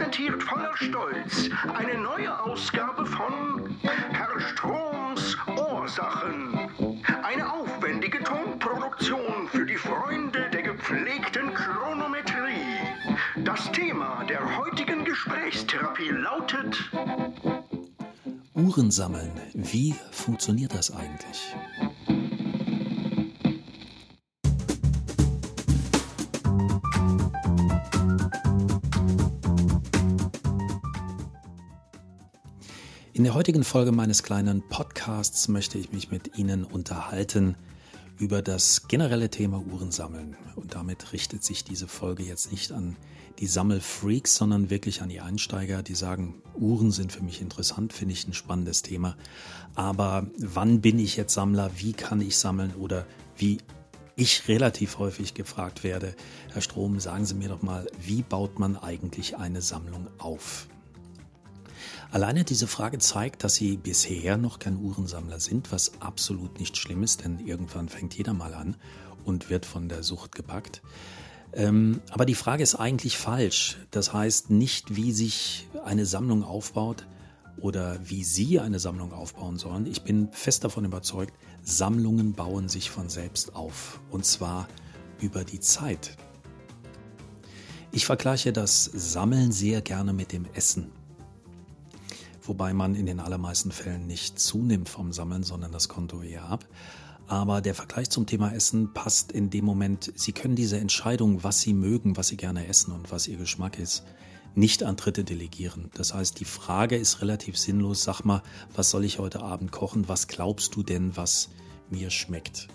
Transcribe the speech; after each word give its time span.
präsentiert 0.00 0.42
voller 0.42 0.74
Stolz 0.76 1.50
eine 1.74 1.98
neue 2.00 2.42
Ausgabe 2.42 3.04
von 3.04 3.76
Herr 3.82 4.40
Stroms 4.40 5.36
Ursachen. 5.46 6.70
Eine 7.22 7.52
aufwendige 7.52 8.24
Tonproduktion 8.24 9.46
für 9.52 9.66
die 9.66 9.76
Freunde 9.76 10.48
der 10.50 10.62
gepflegten 10.62 11.52
Chronometrie. 11.52 12.78
Das 13.44 13.70
Thema 13.72 14.24
der 14.26 14.40
heutigen 14.56 15.04
Gesprächstherapie 15.04 16.08
lautet 16.08 16.90
Uhren 18.54 18.90
sammeln. 18.90 19.32
Wie 19.52 19.94
funktioniert 20.12 20.74
das 20.74 20.90
eigentlich? 20.90 21.54
In 33.20 33.24
der 33.24 33.34
heutigen 33.34 33.64
Folge 33.64 33.92
meines 33.92 34.22
kleinen 34.22 34.62
Podcasts 34.62 35.48
möchte 35.48 35.76
ich 35.76 35.92
mich 35.92 36.10
mit 36.10 36.38
Ihnen 36.38 36.64
unterhalten 36.64 37.54
über 38.16 38.40
das 38.40 38.88
generelle 38.88 39.28
Thema 39.28 39.62
Uhrensammeln. 39.70 40.38
Und 40.56 40.74
damit 40.74 41.12
richtet 41.12 41.44
sich 41.44 41.62
diese 41.62 41.86
Folge 41.86 42.22
jetzt 42.22 42.50
nicht 42.50 42.72
an 42.72 42.96
die 43.38 43.46
Sammelfreaks, 43.46 44.36
sondern 44.36 44.70
wirklich 44.70 45.02
an 45.02 45.10
die 45.10 45.20
Einsteiger, 45.20 45.82
die 45.82 45.94
sagen, 45.94 46.40
Uhren 46.58 46.92
sind 46.92 47.12
für 47.12 47.22
mich 47.22 47.42
interessant, 47.42 47.92
finde 47.92 48.14
ich 48.14 48.26
ein 48.26 48.32
spannendes 48.32 48.80
Thema. 48.80 49.18
Aber 49.74 50.26
wann 50.38 50.80
bin 50.80 50.98
ich 50.98 51.18
jetzt 51.18 51.34
Sammler? 51.34 51.72
Wie 51.76 51.92
kann 51.92 52.22
ich 52.22 52.38
sammeln? 52.38 52.74
Oder 52.74 53.04
wie 53.36 53.58
ich 54.16 54.48
relativ 54.48 54.98
häufig 54.98 55.34
gefragt 55.34 55.84
werde, 55.84 56.14
Herr 56.54 56.62
Strom, 56.62 56.98
sagen 57.00 57.26
Sie 57.26 57.34
mir 57.34 57.50
doch 57.50 57.60
mal, 57.60 57.86
wie 58.00 58.22
baut 58.22 58.58
man 58.58 58.78
eigentlich 58.78 59.36
eine 59.36 59.60
Sammlung 59.60 60.08
auf? 60.16 60.68
Alleine 62.12 62.42
diese 62.42 62.66
Frage 62.66 62.98
zeigt, 62.98 63.44
dass 63.44 63.54
Sie 63.54 63.76
bisher 63.76 64.36
noch 64.36 64.58
kein 64.58 64.76
Uhrensammler 64.76 65.38
sind, 65.38 65.70
was 65.70 65.92
absolut 66.00 66.58
nicht 66.58 66.76
schlimm 66.76 67.04
ist, 67.04 67.22
denn 67.22 67.38
irgendwann 67.38 67.88
fängt 67.88 68.14
jeder 68.14 68.34
mal 68.34 68.52
an 68.52 68.76
und 69.24 69.48
wird 69.48 69.64
von 69.64 69.88
der 69.88 70.02
Sucht 70.02 70.34
gepackt. 70.34 70.82
Ähm, 71.52 72.00
aber 72.10 72.24
die 72.24 72.34
Frage 72.34 72.64
ist 72.64 72.74
eigentlich 72.74 73.16
falsch. 73.16 73.78
Das 73.92 74.12
heißt 74.12 74.50
nicht, 74.50 74.96
wie 74.96 75.12
sich 75.12 75.68
eine 75.84 76.04
Sammlung 76.04 76.42
aufbaut 76.42 77.06
oder 77.60 78.00
wie 78.02 78.24
Sie 78.24 78.58
eine 78.58 78.80
Sammlung 78.80 79.12
aufbauen 79.12 79.56
sollen. 79.56 79.86
Ich 79.86 80.02
bin 80.02 80.32
fest 80.32 80.64
davon 80.64 80.84
überzeugt, 80.84 81.34
Sammlungen 81.62 82.32
bauen 82.32 82.68
sich 82.68 82.90
von 82.90 83.08
selbst 83.08 83.54
auf. 83.54 84.00
Und 84.10 84.24
zwar 84.24 84.66
über 85.20 85.44
die 85.44 85.60
Zeit. 85.60 86.16
Ich 87.92 88.04
vergleiche 88.04 88.52
das 88.52 88.84
Sammeln 88.84 89.52
sehr 89.52 89.80
gerne 89.80 90.12
mit 90.12 90.32
dem 90.32 90.46
Essen 90.54 90.90
wobei 92.50 92.74
man 92.74 92.96
in 92.96 93.06
den 93.06 93.20
allermeisten 93.20 93.70
Fällen 93.70 94.08
nicht 94.08 94.40
zunimmt 94.40 94.88
vom 94.88 95.12
Sammeln, 95.12 95.44
sondern 95.44 95.70
das 95.70 95.88
Konto 95.88 96.20
eher 96.20 96.46
ab. 96.46 96.66
Aber 97.28 97.60
der 97.60 97.76
Vergleich 97.76 98.10
zum 98.10 98.26
Thema 98.26 98.52
Essen 98.52 98.92
passt 98.92 99.30
in 99.30 99.50
dem 99.50 99.64
Moment, 99.64 100.12
Sie 100.16 100.32
können 100.32 100.56
diese 100.56 100.76
Entscheidung, 100.76 101.44
was 101.44 101.60
Sie 101.60 101.72
mögen, 101.72 102.16
was 102.16 102.26
Sie 102.26 102.36
gerne 102.36 102.66
essen 102.66 102.92
und 102.92 103.12
was 103.12 103.28
Ihr 103.28 103.36
Geschmack 103.36 103.78
ist, 103.78 104.02
nicht 104.56 104.82
an 104.82 104.96
Dritte 104.96 105.22
delegieren. 105.22 105.92
Das 105.94 106.12
heißt, 106.12 106.40
die 106.40 106.44
Frage 106.44 106.96
ist 106.96 107.22
relativ 107.22 107.56
sinnlos. 107.56 108.02
Sag 108.02 108.24
mal, 108.24 108.42
was 108.74 108.90
soll 108.90 109.04
ich 109.04 109.20
heute 109.20 109.42
Abend 109.42 109.70
kochen? 109.70 110.08
Was 110.08 110.26
glaubst 110.26 110.74
du 110.74 110.82
denn, 110.82 111.16
was 111.16 111.50
mir 111.88 112.10
schmeckt? 112.10 112.66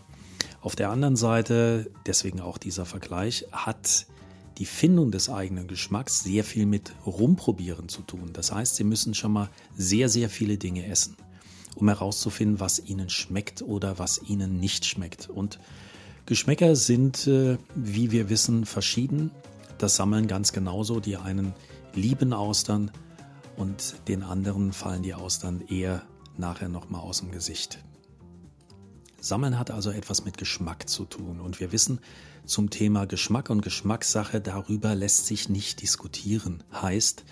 Auf 0.61 0.77
der 0.77 0.89
anderen 0.89 1.17
Seite, 1.17 1.91
deswegen 2.05 2.39
auch 2.39 2.57
dieser 2.57 2.85
Vergleich, 2.85 3.45
hat 3.51 4.07
die 4.57 4.65
Findung 4.65 5.11
des 5.11 5.29
eigenen 5.29 5.67
Geschmacks 5.67 6.23
sehr 6.23 6.43
viel 6.43 6.65
mit 6.65 6.93
Rumprobieren 7.05 7.89
zu 7.89 8.01
tun. 8.01 8.29
Das 8.33 8.51
heißt, 8.51 8.75
Sie 8.75 8.83
müssen 8.83 9.13
schon 9.13 9.33
mal 9.33 9.49
sehr, 9.75 10.09
sehr 10.09 10.29
viele 10.29 10.57
Dinge 10.57 10.85
essen, 10.87 11.17
um 11.75 11.87
herauszufinden, 11.87 12.59
was 12.59 12.79
Ihnen 12.79 13.09
schmeckt 13.09 13.61
oder 13.61 13.99
was 13.99 14.21
Ihnen 14.27 14.59
nicht 14.59 14.85
schmeckt. 14.85 15.29
Und 15.29 15.59
Geschmäcker 16.25 16.75
sind, 16.75 17.27
äh, 17.27 17.57
wie 17.75 18.11
wir 18.11 18.29
wissen, 18.29 18.65
verschieden. 18.65 19.31
Das 19.77 19.95
Sammeln 19.95 20.27
ganz 20.27 20.53
genauso. 20.53 20.99
Die 20.99 21.17
einen 21.17 21.53
lieben 21.93 22.33
Austern 22.33 22.91
und 23.57 23.95
den 24.07 24.23
anderen 24.23 24.73
fallen 24.73 25.03
die 25.03 25.13
Austern 25.13 25.61
eher 25.67 26.01
nachher 26.37 26.69
nochmal 26.69 27.01
aus 27.01 27.19
dem 27.19 27.31
Gesicht. 27.31 27.79
Sammeln 29.25 29.57
hat 29.57 29.71
also 29.71 29.89
etwas 29.89 30.23
mit 30.23 30.37
Geschmack 30.37 30.87
zu 30.87 31.03
tun. 31.03 31.39
Und 31.39 31.59
wir 31.59 31.71
wissen 31.71 31.99
zum 32.45 32.69
Thema 32.69 33.05
Geschmack 33.05 33.49
und 33.49 33.61
Geschmackssache, 33.61 34.39
darüber 34.39 34.93
lässt 34.93 35.25
sich 35.25 35.49
nicht 35.49 35.81
diskutieren. 35.81 36.63
Heißt, 36.71 37.25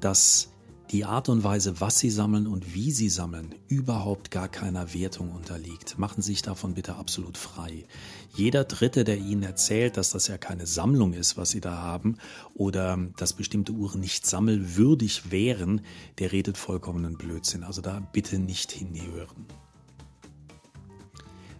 dass 0.00 0.52
die 0.92 1.04
Art 1.04 1.28
und 1.28 1.42
Weise, 1.42 1.80
was 1.80 1.98
Sie 1.98 2.10
sammeln 2.10 2.46
und 2.46 2.72
wie 2.72 2.92
Sie 2.92 3.08
sammeln, 3.08 3.56
überhaupt 3.66 4.30
gar 4.30 4.48
keiner 4.48 4.94
Wertung 4.94 5.32
unterliegt. 5.32 5.98
Machen 5.98 6.22
Sie 6.22 6.32
sich 6.32 6.42
davon 6.42 6.74
bitte 6.74 6.94
absolut 6.94 7.36
frei. 7.36 7.84
Jeder 8.32 8.62
Dritte, 8.62 9.02
der 9.02 9.18
Ihnen 9.18 9.42
erzählt, 9.42 9.96
dass 9.96 10.10
das 10.10 10.28
ja 10.28 10.38
keine 10.38 10.66
Sammlung 10.66 11.14
ist, 11.14 11.36
was 11.36 11.50
Sie 11.50 11.60
da 11.60 11.78
haben, 11.78 12.16
oder 12.54 12.96
dass 13.16 13.32
bestimmte 13.32 13.72
Uhren 13.72 14.00
nicht 14.00 14.24
sammelwürdig 14.24 15.32
wären, 15.32 15.80
der 16.20 16.30
redet 16.30 16.56
vollkommenen 16.56 17.16
Blödsinn. 17.18 17.64
Also 17.64 17.82
da 17.82 17.98
bitte 17.98 18.38
nicht 18.38 18.70
hinhören. 18.70 19.46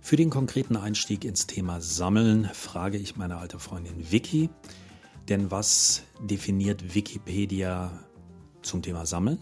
Für 0.03 0.17
den 0.17 0.31
konkreten 0.31 0.77
Einstieg 0.77 1.25
ins 1.25 1.47
Thema 1.47 1.81
Sammeln 1.81 2.47
frage 2.53 2.99
ich 2.99 3.17
meine 3.17 3.37
alte 3.37 3.59
Freundin 3.59 4.11
Vicky, 4.11 4.49
denn 5.29 5.51
was 5.51 6.03
definiert 6.21 6.95
Wikipedia 6.95 7.93
zum 8.63 8.83
Thema 8.83 9.05
Sammeln? 9.07 9.39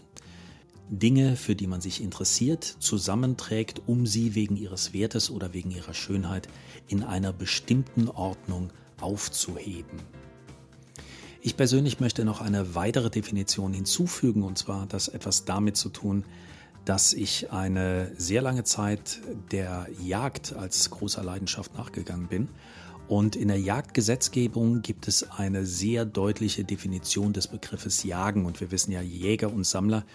Dinge, 0.89 1.37
für 1.37 1.55
die 1.55 1.65
man 1.65 1.81
sich 1.81 2.03
interessiert, 2.03 2.63
zusammenträgt, 2.63 3.81
um 3.87 4.05
sie 4.05 4.35
wegen 4.35 4.57
ihres 4.57 4.93
Wertes 4.93 5.31
oder 5.31 5.53
wegen 5.53 5.71
ihrer 5.71 5.93
Schönheit 5.93 6.49
in 6.87 7.03
einer 7.03 7.31
bestimmten 7.31 8.09
Ordnung 8.09 8.71
aufzuheben. 8.99 9.99
Ich 11.41 11.55
persönlich 11.55 12.01
möchte 12.01 12.25
noch 12.25 12.41
eine 12.41 12.75
weitere 12.75 13.09
Definition 13.09 13.71
hinzufügen, 13.71 14.43
und 14.43 14.57
zwar 14.57 14.87
das 14.87 15.07
etwas 15.07 15.45
damit 15.45 15.77
zu 15.77 15.89
tun, 15.89 16.25
dass 16.85 17.13
ich 17.13 17.51
eine 17.51 18.11
sehr 18.17 18.41
lange 18.41 18.63
Zeit 18.63 19.19
der 19.51 19.87
Jagd 20.01 20.53
als 20.53 20.89
großer 20.89 21.23
Leidenschaft 21.23 21.75
nachgegangen 21.77 22.27
bin. 22.27 22.49
Und 23.07 23.35
in 23.35 23.47
der 23.47 23.59
Jagdgesetzgebung 23.59 24.81
gibt 24.81 25.07
es 25.07 25.31
eine 25.31 25.65
sehr 25.65 26.05
deutliche 26.05 26.63
Definition 26.63 27.33
des 27.33 27.47
Begriffes 27.47 28.03
Jagen. 28.03 28.45
Und 28.45 28.61
wir 28.61 28.71
wissen 28.71 28.91
ja, 28.91 29.01
Jäger 29.01 29.51
und 29.51 29.65
Sammler, 29.65 30.05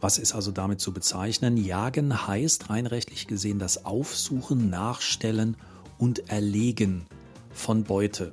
was 0.00 0.18
ist 0.18 0.34
also 0.34 0.52
damit 0.52 0.80
zu 0.80 0.92
bezeichnen? 0.92 1.56
Jagen 1.56 2.26
heißt 2.26 2.70
rein 2.70 2.86
rechtlich 2.86 3.26
gesehen 3.26 3.58
das 3.58 3.84
Aufsuchen, 3.84 4.70
Nachstellen 4.70 5.56
und 5.98 6.28
Erlegen 6.28 7.06
von 7.50 7.82
Beute. 7.82 8.32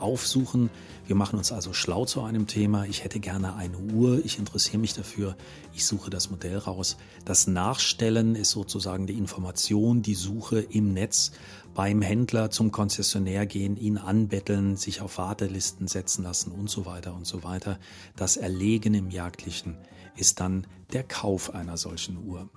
Aufsuchen 0.00 0.70
wir 1.10 1.16
machen 1.16 1.38
uns 1.40 1.50
also 1.50 1.72
schlau 1.72 2.04
zu 2.04 2.22
einem 2.22 2.46
Thema. 2.46 2.84
Ich 2.84 3.02
hätte 3.02 3.18
gerne 3.18 3.56
eine 3.56 3.76
Uhr, 3.78 4.24
ich 4.24 4.38
interessiere 4.38 4.78
mich 4.78 4.94
dafür, 4.94 5.36
ich 5.74 5.84
suche 5.84 6.08
das 6.08 6.30
Modell 6.30 6.56
raus. 6.56 6.98
Das 7.24 7.48
Nachstellen 7.48 8.36
ist 8.36 8.52
sozusagen 8.52 9.08
die 9.08 9.18
Information, 9.18 10.02
die 10.02 10.14
Suche 10.14 10.60
im 10.60 10.92
Netz, 10.92 11.32
beim 11.74 12.00
Händler 12.00 12.50
zum 12.50 12.70
Konzessionär 12.70 13.44
gehen, 13.46 13.76
ihn 13.76 13.98
anbetteln, 13.98 14.76
sich 14.76 15.00
auf 15.00 15.18
Wartelisten 15.18 15.88
setzen 15.88 16.22
lassen 16.22 16.52
und 16.52 16.70
so 16.70 16.86
weiter 16.86 17.12
und 17.12 17.26
so 17.26 17.42
weiter. 17.42 17.80
Das 18.14 18.36
Erlegen 18.36 18.94
im 18.94 19.10
Jagdlichen 19.10 19.78
ist 20.14 20.38
dann 20.38 20.64
der 20.92 21.02
Kauf 21.02 21.52
einer 21.52 21.76
solchen 21.76 22.24
Uhr. 22.24 22.48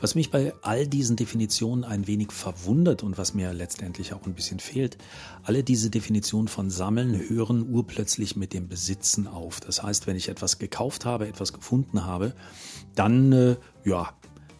Was 0.00 0.14
mich 0.14 0.30
bei 0.30 0.54
all 0.62 0.86
diesen 0.86 1.16
Definitionen 1.16 1.84
ein 1.84 2.06
wenig 2.06 2.32
verwundert 2.32 3.02
und 3.02 3.18
was 3.18 3.34
mir 3.34 3.52
letztendlich 3.52 4.14
auch 4.14 4.24
ein 4.26 4.34
bisschen 4.34 4.58
fehlt, 4.58 4.96
alle 5.42 5.62
diese 5.62 5.90
Definitionen 5.90 6.48
von 6.48 6.70
Sammeln 6.70 7.28
hören 7.28 7.68
urplötzlich 7.68 8.34
mit 8.34 8.54
dem 8.54 8.66
Besitzen 8.66 9.26
auf. 9.26 9.60
Das 9.60 9.82
heißt, 9.82 10.06
wenn 10.06 10.16
ich 10.16 10.30
etwas 10.30 10.58
gekauft 10.58 11.04
habe, 11.04 11.28
etwas 11.28 11.52
gefunden 11.52 12.06
habe, 12.06 12.34
dann, 12.94 13.32
äh, 13.32 13.56
ja, 13.84 14.14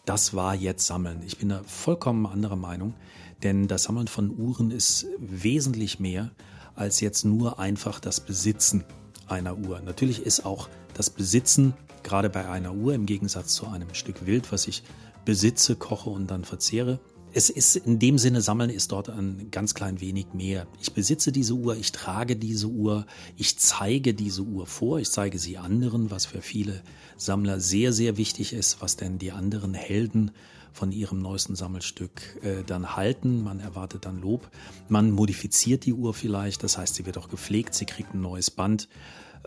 das 0.04 0.34
war 0.34 0.54
jetzt 0.54 0.86
Sammeln. 0.86 1.22
Ich 1.26 1.38
bin 1.38 1.48
da 1.48 1.62
vollkommen 1.64 2.26
anderer 2.26 2.56
Meinung, 2.56 2.94
denn 3.42 3.66
das 3.66 3.84
Sammeln 3.84 4.08
von 4.08 4.30
Uhren 4.38 4.70
ist 4.70 5.06
wesentlich 5.18 6.00
mehr 6.00 6.32
als 6.74 7.00
jetzt 7.00 7.24
nur 7.24 7.58
einfach 7.58 7.98
das 7.98 8.20
Besitzen 8.20 8.84
einer 9.26 9.56
Uhr. 9.56 9.80
Natürlich 9.80 10.26
ist 10.26 10.44
auch 10.44 10.68
das 10.94 11.08
Besitzen 11.08 11.74
gerade 12.02 12.30
bei 12.30 12.48
einer 12.48 12.74
Uhr 12.74 12.94
im 12.94 13.06
Gegensatz 13.06 13.54
zu 13.54 13.66
einem 13.68 13.94
Stück 13.94 14.26
Wild, 14.26 14.52
was 14.52 14.66
ich 14.66 14.82
besitze, 15.24 15.76
koche 15.76 16.10
und 16.10 16.30
dann 16.30 16.44
verzehre. 16.44 17.00
Es 17.32 17.48
ist 17.48 17.76
in 17.76 18.00
dem 18.00 18.18
Sinne, 18.18 18.40
Sammeln 18.40 18.70
ist 18.70 18.90
dort 18.90 19.08
ein 19.08 19.52
ganz 19.52 19.74
klein 19.74 20.00
wenig 20.00 20.34
mehr. 20.34 20.66
Ich 20.80 20.92
besitze 20.92 21.30
diese 21.30 21.54
Uhr, 21.54 21.76
ich 21.76 21.92
trage 21.92 22.34
diese 22.34 22.66
Uhr, 22.66 23.06
ich 23.36 23.56
zeige 23.56 24.14
diese 24.14 24.42
Uhr 24.42 24.66
vor, 24.66 24.98
ich 24.98 25.10
zeige 25.10 25.38
sie 25.38 25.56
anderen, 25.56 26.10
was 26.10 26.26
für 26.26 26.42
viele 26.42 26.82
Sammler 27.16 27.60
sehr, 27.60 27.92
sehr 27.92 28.16
wichtig 28.16 28.52
ist, 28.52 28.82
was 28.82 28.96
denn 28.96 29.18
die 29.18 29.30
anderen 29.30 29.74
Helden 29.74 30.32
von 30.72 30.90
ihrem 30.90 31.20
neuesten 31.20 31.54
Sammelstück 31.54 32.38
äh, 32.42 32.64
dann 32.66 32.96
halten. 32.96 33.44
Man 33.44 33.60
erwartet 33.60 34.06
dann 34.06 34.20
Lob. 34.20 34.50
Man 34.88 35.12
modifiziert 35.12 35.84
die 35.86 35.92
Uhr 35.92 36.14
vielleicht, 36.14 36.64
das 36.64 36.78
heißt, 36.78 36.96
sie 36.96 37.06
wird 37.06 37.18
auch 37.18 37.28
gepflegt, 37.28 37.74
sie 37.74 37.86
kriegt 37.86 38.14
ein 38.14 38.20
neues 38.20 38.50
Band. 38.50 38.88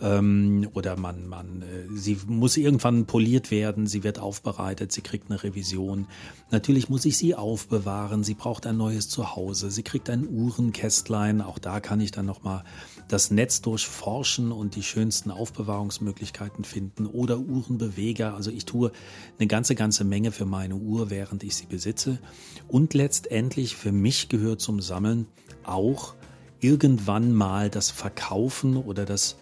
Ähm, 0.02 0.68
oder 0.74 0.98
man, 0.98 1.28
man, 1.28 1.62
äh, 1.62 1.96
sie 1.96 2.18
muss 2.28 2.58
irgendwann 2.58 3.06
poliert 3.06 3.52
werden, 3.52 3.86
sie 3.86 4.04
wird 4.04 4.20
aufbereitet, 4.20 4.92
sie 4.92 5.02
kriegt 5.02 5.30
eine 5.30 5.44
Revision. 5.44 6.08
Natürlich 6.52 6.90
muss 6.90 7.06
ich 7.06 7.18
sie 7.18 7.36
aufbewahren, 7.36 8.24
sie 8.24 8.34
braucht 8.34 8.66
ein 8.66 8.78
neues 8.78 9.10
Zuhause, 9.10 9.70
sie 9.70 9.84
kriegt 9.84 10.10
ein 10.10 10.28
Uhrenkästlein, 10.28 11.42
auch 11.42 11.60
da 11.60 11.80
kann 11.80 12.02
ich 12.02 12.12
dann 12.12 12.26
nochmal 12.26 12.64
das 13.08 13.30
Netz 13.30 13.62
durchforschen 13.62 14.52
und 14.52 14.76
die 14.76 14.84
schönsten 14.84 15.30
Aufbewahrungsmöglichkeiten 15.30 16.64
finden 16.64 17.06
oder 17.06 17.38
Uhrenbeweger. 17.40 18.34
Also 18.34 18.50
ich 18.50 18.66
tue 18.66 18.92
eine 19.38 19.48
ganze, 19.48 19.76
ganze 19.76 20.04
Menge 20.04 20.32
für 20.32 20.46
meine 20.46 20.76
Uhr, 20.76 21.10
während 21.10 21.44
ich 21.44 21.56
sie 21.56 21.66
besitze. 21.66 22.20
Und 22.68 22.94
letztendlich 22.94 23.76
für 23.76 23.92
mich 23.92 24.30
gehört 24.30 24.62
zum 24.62 24.82
Sammeln 24.82 25.28
auch 25.64 26.16
irgendwann 26.60 27.34
mal 27.34 27.70
das 27.70 27.92
Verkaufen 27.92 28.78
oder 28.78 29.06
das 29.06 29.38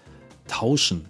Tauschen. 0.52 1.06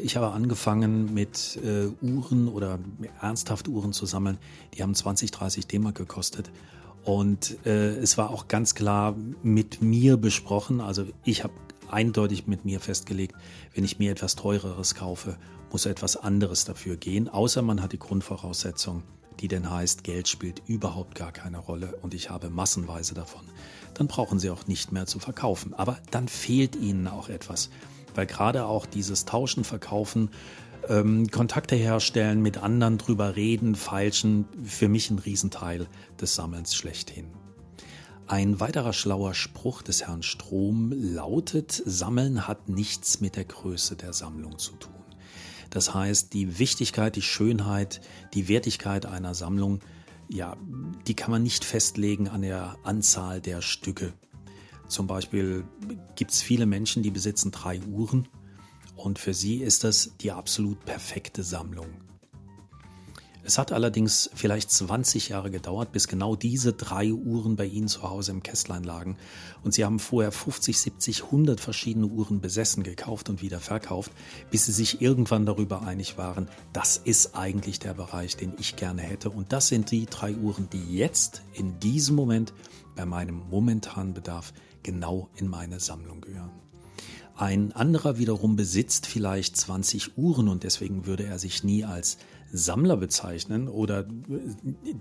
Ich 0.00 0.16
habe 0.16 0.30
angefangen 0.30 1.12
mit 1.12 1.58
äh, 1.64 1.88
Uhren 2.00 2.46
oder 2.46 2.78
ernsthaft 3.20 3.66
Uhren 3.66 3.92
zu 3.92 4.06
sammeln. 4.06 4.38
Die 4.74 4.84
haben 4.84 4.94
20, 4.94 5.32
30 5.32 5.66
D-Mark 5.66 5.96
gekostet. 5.96 6.52
Und 7.04 7.56
äh, 7.66 7.96
es 7.96 8.16
war 8.18 8.30
auch 8.30 8.46
ganz 8.46 8.76
klar 8.76 9.16
mit 9.42 9.82
mir 9.82 10.16
besprochen. 10.16 10.80
Also 10.80 11.06
ich 11.24 11.42
habe 11.42 11.54
eindeutig 11.90 12.46
mit 12.46 12.64
mir 12.64 12.78
festgelegt, 12.78 13.34
wenn 13.74 13.82
ich 13.82 13.98
mir 13.98 14.12
etwas 14.12 14.36
Teureres 14.36 14.94
kaufe, 14.94 15.36
muss 15.72 15.84
etwas 15.84 16.16
anderes 16.16 16.64
dafür 16.64 16.96
gehen, 16.96 17.28
außer 17.28 17.62
man 17.62 17.82
hat 17.82 17.92
die 17.92 17.98
Grundvoraussetzung, 17.98 19.02
die 19.40 19.48
denn 19.48 19.68
heißt, 19.68 20.04
Geld 20.04 20.28
spielt 20.28 20.62
überhaupt 20.66 21.16
gar 21.16 21.32
keine 21.32 21.58
Rolle 21.58 21.98
und 22.02 22.14
ich 22.14 22.30
habe 22.30 22.48
massenweise 22.48 23.14
davon. 23.14 23.42
Dann 23.94 24.06
brauchen 24.06 24.38
Sie 24.38 24.50
auch 24.50 24.68
nicht 24.68 24.92
mehr 24.92 25.06
zu 25.06 25.18
verkaufen. 25.18 25.74
Aber 25.74 25.98
dann 26.12 26.28
fehlt 26.28 26.76
Ihnen 26.76 27.08
auch 27.08 27.28
etwas, 27.28 27.70
weil 28.18 28.26
gerade 28.26 28.66
auch 28.66 28.84
dieses 28.84 29.26
Tauschen, 29.26 29.62
Verkaufen, 29.62 30.30
ähm, 30.88 31.28
Kontakte 31.28 31.76
herstellen, 31.76 32.42
mit 32.42 32.58
anderen 32.58 32.98
drüber 32.98 33.36
reden, 33.36 33.76
feilschen, 33.76 34.46
für 34.64 34.88
mich 34.88 35.08
ein 35.12 35.20
Riesenteil 35.20 35.86
des 36.20 36.34
Sammelns 36.34 36.74
schlechthin. 36.74 37.28
Ein 38.26 38.58
weiterer 38.58 38.92
schlauer 38.92 39.34
Spruch 39.34 39.82
des 39.82 40.08
Herrn 40.08 40.24
Strom 40.24 40.92
lautet, 40.92 41.80
Sammeln 41.86 42.48
hat 42.48 42.68
nichts 42.68 43.20
mit 43.20 43.36
der 43.36 43.44
Größe 43.44 43.94
der 43.94 44.12
Sammlung 44.12 44.58
zu 44.58 44.72
tun. 44.72 44.94
Das 45.70 45.94
heißt, 45.94 46.32
die 46.32 46.58
Wichtigkeit, 46.58 47.14
die 47.14 47.22
Schönheit, 47.22 48.00
die 48.34 48.48
Wertigkeit 48.48 49.06
einer 49.06 49.36
Sammlung, 49.36 49.78
ja, 50.28 50.56
die 51.06 51.14
kann 51.14 51.30
man 51.30 51.44
nicht 51.44 51.62
festlegen 51.62 52.28
an 52.28 52.42
der 52.42 52.78
Anzahl 52.82 53.40
der 53.40 53.62
Stücke. 53.62 54.12
Zum 54.88 55.06
Beispiel 55.06 55.64
gibt 56.16 56.32
es 56.32 56.42
viele 56.42 56.66
Menschen, 56.66 57.02
die 57.02 57.10
besitzen 57.10 57.50
drei 57.50 57.80
Uhren 57.80 58.28
und 58.96 59.18
für 59.18 59.34
sie 59.34 59.58
ist 59.58 59.84
das 59.84 60.16
die 60.20 60.32
absolut 60.32 60.84
perfekte 60.84 61.42
Sammlung. 61.42 61.86
Es 63.48 63.56
hat 63.56 63.72
allerdings 63.72 64.28
vielleicht 64.34 64.70
20 64.70 65.30
Jahre 65.30 65.50
gedauert, 65.50 65.90
bis 65.90 66.06
genau 66.06 66.36
diese 66.36 66.74
drei 66.74 67.14
Uhren 67.14 67.56
bei 67.56 67.64
Ihnen 67.64 67.88
zu 67.88 68.02
Hause 68.02 68.32
im 68.32 68.42
Kästlein 68.42 68.84
lagen. 68.84 69.16
Und 69.64 69.72
Sie 69.72 69.86
haben 69.86 70.00
vorher 70.00 70.32
50, 70.32 70.78
70, 70.78 71.24
100 71.24 71.58
verschiedene 71.58 72.08
Uhren 72.08 72.42
besessen, 72.42 72.82
gekauft 72.82 73.30
und 73.30 73.40
wieder 73.40 73.58
verkauft, 73.58 74.12
bis 74.50 74.66
Sie 74.66 74.72
sich 74.72 75.00
irgendwann 75.00 75.46
darüber 75.46 75.80
einig 75.80 76.18
waren, 76.18 76.46
das 76.74 76.98
ist 76.98 77.36
eigentlich 77.36 77.78
der 77.78 77.94
Bereich, 77.94 78.36
den 78.36 78.52
ich 78.58 78.76
gerne 78.76 79.00
hätte. 79.00 79.30
Und 79.30 79.50
das 79.50 79.68
sind 79.68 79.92
die 79.92 80.04
drei 80.04 80.34
Uhren, 80.34 80.68
die 80.68 80.94
jetzt 80.94 81.40
in 81.54 81.80
diesem 81.80 82.16
Moment 82.16 82.52
bei 82.96 83.06
meinem 83.06 83.48
momentanen 83.48 84.12
Bedarf 84.12 84.52
genau 84.82 85.28
in 85.36 85.48
meine 85.48 85.80
Sammlung 85.80 86.20
gehören. 86.20 86.50
Ein 87.36 87.70
anderer 87.72 88.18
wiederum 88.18 88.56
besitzt 88.56 89.06
vielleicht 89.06 89.56
20 89.56 90.18
Uhren 90.18 90.48
und 90.48 90.64
deswegen 90.64 91.06
würde 91.06 91.24
er 91.24 91.38
sich 91.38 91.62
nie 91.62 91.84
als 91.84 92.18
Sammler 92.50 92.96
bezeichnen 92.96 93.68
oder 93.68 94.06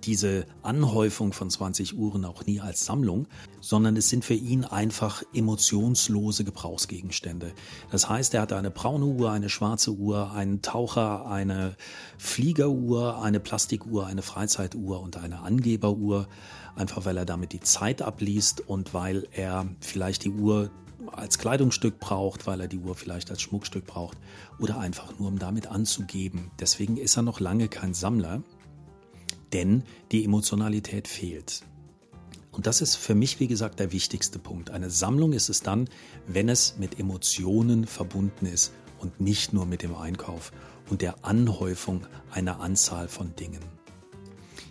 diese 0.03 0.45
Anhäufung 0.63 1.33
von 1.33 1.49
20 1.49 1.97
Uhren 1.97 2.25
auch 2.25 2.45
nie 2.45 2.59
als 2.59 2.85
Sammlung, 2.85 3.27
sondern 3.61 3.95
es 3.95 4.09
sind 4.09 4.25
für 4.25 4.33
ihn 4.33 4.65
einfach 4.65 5.23
emotionslose 5.33 6.43
Gebrauchsgegenstände. 6.43 7.53
Das 7.91 8.09
heißt, 8.09 8.33
er 8.33 8.41
hat 8.41 8.53
eine 8.53 8.71
braune 8.71 9.05
Uhr, 9.05 9.31
eine 9.31 9.49
schwarze 9.49 9.91
Uhr, 9.91 10.31
einen 10.31 10.61
Taucher, 10.61 11.25
eine 11.27 11.75
Fliegeruhr, 12.17 13.21
eine 13.21 13.39
Plastikuhr, 13.39 14.05
eine 14.07 14.21
Freizeituhr 14.21 14.99
und 14.99 15.17
eine 15.17 15.39
Angeberuhr, 15.39 16.27
einfach 16.75 17.05
weil 17.05 17.17
er 17.17 17.25
damit 17.25 17.53
die 17.53 17.61
Zeit 17.61 18.01
abliest 18.01 18.67
und 18.67 18.93
weil 18.93 19.27
er 19.31 19.67
vielleicht 19.79 20.25
die 20.25 20.31
Uhr 20.31 20.69
als 21.09 21.37
Kleidungsstück 21.37 21.99
braucht, 21.99 22.47
weil 22.47 22.61
er 22.61 22.67
die 22.67 22.79
Uhr 22.79 22.95
vielleicht 22.95 23.29
als 23.31 23.41
Schmuckstück 23.41 23.85
braucht 23.85 24.17
oder 24.59 24.79
einfach 24.79 25.17
nur 25.19 25.27
um 25.27 25.39
damit 25.39 25.67
anzugeben. 25.67 26.51
Deswegen 26.59 26.97
ist 26.97 27.17
er 27.17 27.23
noch 27.23 27.39
lange 27.39 27.67
kein 27.67 27.93
Sammler, 27.93 28.43
denn 29.53 29.83
die 30.11 30.23
Emotionalität 30.23 31.07
fehlt. 31.07 31.63
Und 32.51 32.65
das 32.65 32.81
ist 32.81 32.95
für 32.95 33.13
mich, 33.13 33.39
wie 33.39 33.47
gesagt, 33.47 33.79
der 33.79 33.91
wichtigste 33.91 34.39
Punkt. 34.39 34.71
Eine 34.71 34.89
Sammlung 34.89 35.33
ist 35.33 35.49
es 35.49 35.61
dann, 35.61 35.87
wenn 36.25 36.49
es 36.49 36.77
mit 36.77 36.99
Emotionen 36.99 37.85
verbunden 37.85 38.47
ist 38.47 38.73
und 38.99 39.21
nicht 39.21 39.53
nur 39.53 39.65
mit 39.65 39.83
dem 39.83 39.95
Einkauf 39.95 40.51
und 40.89 41.01
der 41.01 41.23
Anhäufung 41.23 42.07
einer 42.31 42.59
Anzahl 42.59 43.07
von 43.07 43.35
Dingen. 43.35 43.61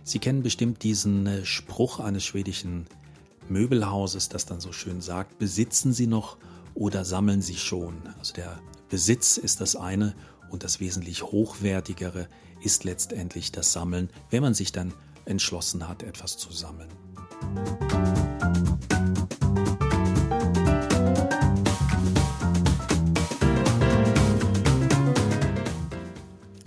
Sie 0.03 0.19
kennen 0.19 0.43
bestimmt 0.43 0.83
diesen 0.83 1.27
äh, 1.27 1.45
Spruch 1.45 2.01
eines 2.01 2.25
schwedischen 2.25 2.87
Möbelhauses, 3.51 4.29
das 4.29 4.47
dann 4.47 4.61
so 4.61 4.73
schön 4.73 5.01
sagt, 5.01 5.39
besitzen 5.39 5.93
Sie 5.93 6.07
noch 6.07 6.37
oder 6.75 7.05
sammeln 7.05 7.43
Sie 7.43 7.57
schon? 7.57 7.95
Also 8.19 8.35
der 8.35 8.59
Besitz 8.89 9.37
ist 9.37 9.61
das 9.61 9.77
eine 9.77 10.15
und 10.51 10.65
das 10.65 10.81
wesentlich 10.81 11.23
hochwertigere 11.23 12.29
ist 12.63 12.85
letztendlich 12.85 13.53
das 13.53 13.73
Sammeln, 13.73 14.11
wenn 14.31 14.43
man 14.43 14.55
sich 14.55 14.73
dann 14.73 14.93
entschlossen 15.25 15.89
hat, 15.89 16.03
etwas 16.03 16.39
zu 16.39 16.53
sammeln. 16.53 16.89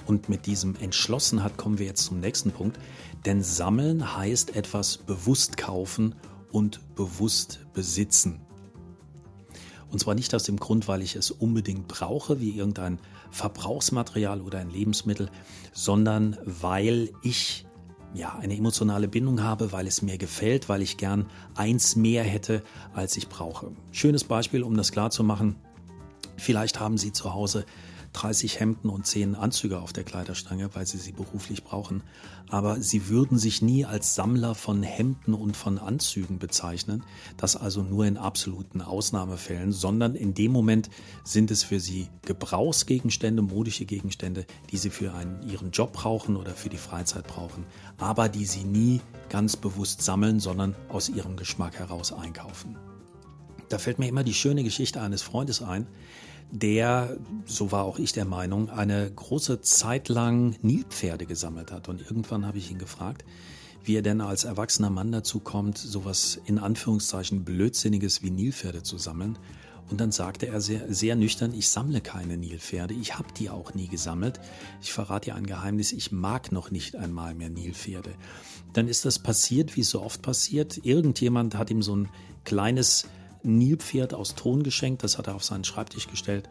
Und 0.06 0.28
mit 0.28 0.48
diesem 0.48 0.76
Entschlossenheit 0.76 1.58
kommen 1.58 1.78
wir 1.78 1.86
jetzt 1.86 2.06
zum 2.06 2.20
nächsten 2.20 2.52
Punkt. 2.52 2.80
Denn 3.26 3.44
Sammeln 3.44 4.18
heißt 4.18 4.56
etwas 4.56 4.98
bewusst 4.98 5.56
kaufen 5.58 6.16
und 6.52 6.96
bewusst 6.96 7.66
besitzen. 7.74 8.42
Und 9.92 10.00
zwar 10.00 10.16
nicht 10.16 10.34
aus 10.36 10.44
dem 10.44 10.58
Grund, 10.58 10.88
weil 10.88 11.02
ich 11.02 11.16
es 11.16 11.32
unbedingt 11.32 11.88
brauche, 11.88 12.40
wie 12.40 12.52
irgendein 12.52 13.00
Verbrauchsmaterial 13.32 14.42
oder 14.42 14.60
ein 14.60 14.70
Lebensmittel, 14.70 15.30
sondern 15.74 16.38
weil 16.46 17.10
ich 17.24 17.66
ja 18.14 18.38
eine 18.40 18.56
emotionale 18.56 19.08
Bindung 19.08 19.44
habe, 19.44 19.72
weil 19.72 19.88
es 19.88 20.02
mir 20.02 20.18
gefällt, 20.18 20.70
weil 20.70 20.82
ich 20.82 20.98
gern 20.98 21.28
eins 21.56 21.96
mehr 21.96 22.24
hätte, 22.24 22.64
als 22.94 23.18
ich 23.18 23.30
brauche. 23.30 23.72
Schönes 23.92 24.24
Beispiel, 24.24 24.64
um 24.64 24.76
das 24.76 24.92
klar 24.92 25.12
zu 25.12 25.24
machen. 25.24 25.56
Vielleicht 26.38 26.80
haben 26.80 26.98
Sie 26.98 27.12
zu 27.12 27.34
Hause 27.34 27.66
30 28.14 28.60
Hemden 28.60 28.90
und 28.90 29.06
10 29.06 29.36
Anzüge 29.36 29.80
auf 29.80 29.94
der 29.94 30.04
Kleiderstange, 30.04 30.70
weil 30.74 30.86
sie 30.86 30.98
sie 30.98 31.12
beruflich 31.12 31.64
brauchen. 31.64 32.04
Aber 32.50 32.82
sie 32.82 33.08
würden 33.08 33.38
sich 33.38 33.62
nie 33.62 33.86
als 33.86 34.16
Sammler 34.16 34.56
von 34.56 34.82
Hemden 34.82 35.34
und 35.34 35.56
von 35.56 35.78
Anzügen 35.78 36.40
bezeichnen. 36.40 37.04
Das 37.38 37.56
also 37.56 37.84
nur 37.84 38.06
in 38.06 38.18
absoluten 38.18 38.82
Ausnahmefällen, 38.82 39.72
sondern 39.72 40.16
in 40.16 40.34
dem 40.34 40.52
Moment 40.52 40.90
sind 41.24 41.52
es 41.52 41.64
für 41.64 41.80
sie 41.80 42.08
Gebrauchsgegenstände, 42.26 43.42
modische 43.42 43.86
Gegenstände, 43.86 44.46
die 44.72 44.78
sie 44.78 44.90
für 44.90 45.14
einen, 45.14 45.42
ihren 45.48 45.72
Job 45.72 45.94
brauchen 45.94 46.36
oder 46.36 46.56
für 46.56 46.70
die 46.70 46.78
Freizeit 46.78 47.28
brauchen, 47.28 47.66
aber 47.98 48.30
die 48.30 48.46
sie 48.46 48.64
nie 48.64 49.02
ganz 49.30 49.56
bewusst 49.56 50.02
sammeln, 50.02 50.40
sondern 50.40 50.76
aus 50.90 51.10
ihrem 51.10 51.38
Geschmack 51.38 51.78
heraus 51.78 52.12
einkaufen. 52.12 52.78
Da 53.70 53.78
fällt 53.78 54.00
mir 54.00 54.08
immer 54.08 54.24
die 54.24 54.34
schöne 54.34 54.64
Geschichte 54.64 55.00
eines 55.00 55.22
Freundes 55.22 55.62
ein, 55.62 55.88
der, 56.52 57.18
so 57.46 57.72
war 57.72 57.84
auch 57.84 58.00
ich 58.00 58.14
der 58.14 58.26
Meinung, 58.26 58.70
eine 58.70 59.10
große 59.10 59.62
Zeit 59.62 60.10
lang 60.10 60.56
Nilpferde 60.62 61.26
gesammelt 61.26 61.72
hat. 61.72 61.90
Und 61.90 62.02
irgendwann 62.02 62.46
habe 62.46 62.58
ich 62.58 62.72
ihn 62.72 62.80
gefragt, 62.80 63.24
wie 63.84 63.96
er 63.96 64.02
denn 64.02 64.22
als 64.22 64.44
erwachsener 64.44 64.90
Mann 64.90 65.12
dazu 65.12 65.40
kommt, 65.40 65.78
sowas 65.78 66.40
in 66.46 66.60
Anführungszeichen 66.60 67.44
Blödsinniges 67.44 68.24
wie 68.24 68.32
Nilpferde 68.32 68.84
zu 68.84 68.98
sammeln. 68.98 69.38
Und 69.90 70.00
dann 70.00 70.12
sagte 70.12 70.48
er 70.48 70.62
sehr, 70.62 70.94
sehr 70.94 71.16
nüchtern, 71.16 71.54
ich 71.54 71.68
sammle 71.70 72.02
keine 72.02 72.38
Nilpferde, 72.38 72.94
ich 72.94 73.18
habe 73.18 73.30
die 73.36 73.50
auch 73.50 73.74
nie 73.74 73.88
gesammelt. 73.88 74.40
Ich 74.82 74.92
verrate 74.92 75.32
dir 75.32 75.36
ein 75.36 75.48
Geheimnis, 75.48 75.92
ich 75.92 76.12
mag 76.12 76.52
noch 76.52 76.70
nicht 76.70 76.96
einmal 76.96 77.34
mehr 77.34 77.50
Nilpferde. 77.50 78.14
Dann 78.74 78.88
ist 78.88 79.06
das 79.06 79.18
passiert, 79.18 79.76
wie 79.76 79.82
es 79.82 79.90
so 79.90 80.02
oft 80.04 80.22
passiert. 80.22 80.86
Irgendjemand 80.86 81.56
hat 81.56 81.72
ihm 81.72 81.82
so 81.82 81.96
ein 81.96 82.10
kleines 82.44 83.08
Nilpferd 83.44 84.14
aus 84.14 84.36
Ton 84.36 84.64
geschenkt, 84.64 85.04
das 85.04 85.18
hat 85.18 85.28
er 85.28 85.36
auf 85.36 85.44
seinen 85.44 85.64
Schreibtisch 85.64 86.08
gestellt. 86.08 86.50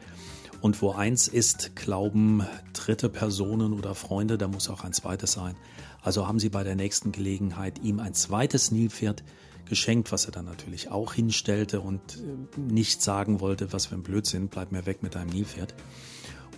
Und 0.60 0.82
wo 0.82 0.90
eins 0.90 1.28
ist, 1.28 1.76
glauben 1.76 2.44
dritte 2.72 3.08
Personen 3.08 3.72
oder 3.72 3.94
Freunde, 3.94 4.38
da 4.38 4.48
muss 4.48 4.68
auch 4.68 4.82
ein 4.82 4.92
zweites 4.92 5.32
sein. 5.32 5.56
Also 6.02 6.26
haben 6.26 6.40
sie 6.40 6.48
bei 6.48 6.64
der 6.64 6.74
nächsten 6.74 7.12
Gelegenheit 7.12 7.78
ihm 7.82 8.00
ein 8.00 8.14
zweites 8.14 8.70
Nilpferd 8.70 9.22
geschenkt, 9.68 10.10
was 10.10 10.24
er 10.24 10.32
dann 10.32 10.46
natürlich 10.46 10.90
auch 10.90 11.12
hinstellte 11.12 11.80
und 11.80 12.00
äh, 12.16 12.60
nicht 12.60 13.02
sagen 13.02 13.40
wollte, 13.40 13.72
was 13.72 13.86
für 13.86 13.94
ein 13.94 14.02
Blödsinn, 14.02 14.48
bleib 14.48 14.72
mir 14.72 14.86
weg 14.86 15.02
mit 15.02 15.14
deinem 15.14 15.30
Nilpferd. 15.30 15.74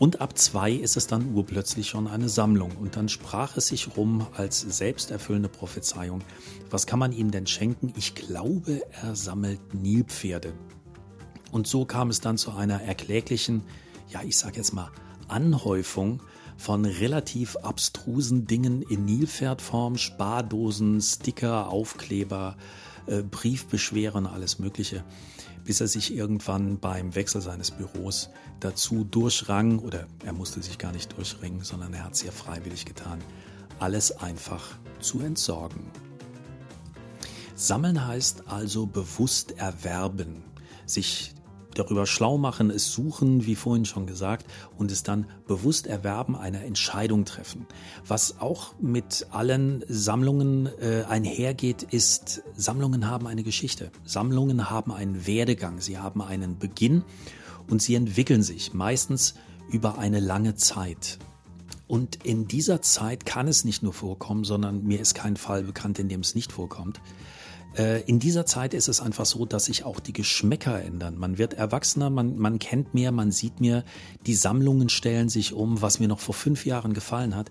Und 0.00 0.22
ab 0.22 0.38
zwei 0.38 0.72
ist 0.72 0.96
es 0.96 1.08
dann 1.08 1.34
urplötzlich 1.34 1.90
schon 1.90 2.06
eine 2.06 2.30
Sammlung. 2.30 2.72
Und 2.80 2.96
dann 2.96 3.10
sprach 3.10 3.58
es 3.58 3.66
sich 3.66 3.98
rum 3.98 4.26
als 4.32 4.60
selbsterfüllende 4.60 5.50
Prophezeiung. 5.50 6.22
Was 6.70 6.86
kann 6.86 6.98
man 6.98 7.12
ihm 7.12 7.30
denn 7.30 7.46
schenken? 7.46 7.92
Ich 7.98 8.14
glaube, 8.14 8.80
er 9.02 9.14
sammelt 9.14 9.74
Nilpferde. 9.74 10.54
Und 11.52 11.66
so 11.66 11.84
kam 11.84 12.08
es 12.08 12.22
dann 12.22 12.38
zu 12.38 12.52
einer 12.52 12.80
erkläglichen, 12.80 13.62
ja, 14.08 14.22
ich 14.22 14.38
sag 14.38 14.56
jetzt 14.56 14.72
mal, 14.72 14.90
Anhäufung 15.28 16.22
von 16.56 16.86
relativ 16.86 17.56
abstrusen 17.56 18.46
Dingen 18.46 18.80
in 18.80 19.04
Nilpferdform, 19.04 19.98
Spardosen, 19.98 21.02
Sticker, 21.02 21.68
Aufkleber, 21.68 22.56
äh, 23.04 23.22
Briefbeschweren, 23.22 24.26
alles 24.26 24.58
Mögliche 24.58 25.04
bis 25.64 25.80
er 25.80 25.88
sich 25.88 26.14
irgendwann 26.14 26.78
beim 26.78 27.14
Wechsel 27.14 27.40
seines 27.40 27.70
Büros 27.70 28.30
dazu 28.60 29.04
durchrang, 29.04 29.78
oder 29.78 30.06
er 30.24 30.32
musste 30.32 30.62
sich 30.62 30.78
gar 30.78 30.92
nicht 30.92 31.16
durchringen, 31.16 31.62
sondern 31.62 31.94
er 31.94 32.04
hat 32.04 32.14
es 32.14 32.22
ja 32.22 32.32
freiwillig 32.32 32.84
getan, 32.84 33.18
alles 33.78 34.12
einfach 34.12 34.76
zu 35.00 35.20
entsorgen. 35.20 35.90
Sammeln 37.54 38.06
heißt 38.06 38.48
also 38.48 38.86
bewusst 38.86 39.58
erwerben, 39.58 40.42
sich 40.86 41.34
darüber 41.74 42.06
schlau 42.06 42.38
machen, 42.38 42.70
es 42.70 42.92
suchen, 42.92 43.46
wie 43.46 43.54
vorhin 43.54 43.84
schon 43.84 44.06
gesagt, 44.06 44.46
und 44.76 44.90
es 44.90 45.02
dann 45.02 45.26
bewusst 45.46 45.86
erwerben, 45.86 46.36
eine 46.36 46.64
Entscheidung 46.64 47.24
treffen. 47.24 47.66
Was 48.06 48.40
auch 48.40 48.74
mit 48.80 49.26
allen 49.30 49.84
Sammlungen 49.88 50.68
äh, 50.80 51.04
einhergeht, 51.08 51.82
ist, 51.82 52.42
Sammlungen 52.56 53.08
haben 53.08 53.26
eine 53.26 53.42
Geschichte. 53.42 53.90
Sammlungen 54.04 54.70
haben 54.70 54.92
einen 54.92 55.26
Werdegang, 55.26 55.80
sie 55.80 55.98
haben 55.98 56.22
einen 56.22 56.58
Beginn 56.58 57.04
und 57.68 57.80
sie 57.82 57.94
entwickeln 57.94 58.42
sich 58.42 58.74
meistens 58.74 59.34
über 59.70 59.98
eine 59.98 60.20
lange 60.20 60.56
Zeit. 60.56 61.18
Und 61.86 62.24
in 62.24 62.46
dieser 62.46 62.82
Zeit 62.82 63.26
kann 63.26 63.48
es 63.48 63.64
nicht 63.64 63.82
nur 63.82 63.92
vorkommen, 63.92 64.44
sondern 64.44 64.84
mir 64.84 65.00
ist 65.00 65.14
kein 65.14 65.36
Fall 65.36 65.64
bekannt, 65.64 65.98
in 65.98 66.08
dem 66.08 66.20
es 66.20 66.36
nicht 66.36 66.52
vorkommt, 66.52 67.00
äh, 67.76 68.02
in 68.02 68.18
dieser 68.18 68.46
Zeit 68.46 68.74
ist 68.74 68.88
es 68.88 69.00
einfach 69.00 69.26
so, 69.26 69.46
dass 69.46 69.66
sich 69.66 69.84
auch 69.84 70.00
die 70.00 70.12
Geschmäcker 70.12 70.82
ändern. 70.82 71.16
Man 71.18 71.38
wird 71.38 71.54
erwachsener, 71.54 72.10
man, 72.10 72.36
man 72.36 72.58
kennt 72.58 72.94
mehr, 72.94 73.12
man 73.12 73.30
sieht 73.30 73.60
mehr, 73.60 73.84
die 74.26 74.34
Sammlungen 74.34 74.88
stellen 74.88 75.28
sich 75.28 75.52
um. 75.52 75.80
Was 75.80 76.00
mir 76.00 76.08
noch 76.08 76.20
vor 76.20 76.34
fünf 76.34 76.66
Jahren 76.66 76.94
gefallen 76.94 77.36
hat, 77.36 77.50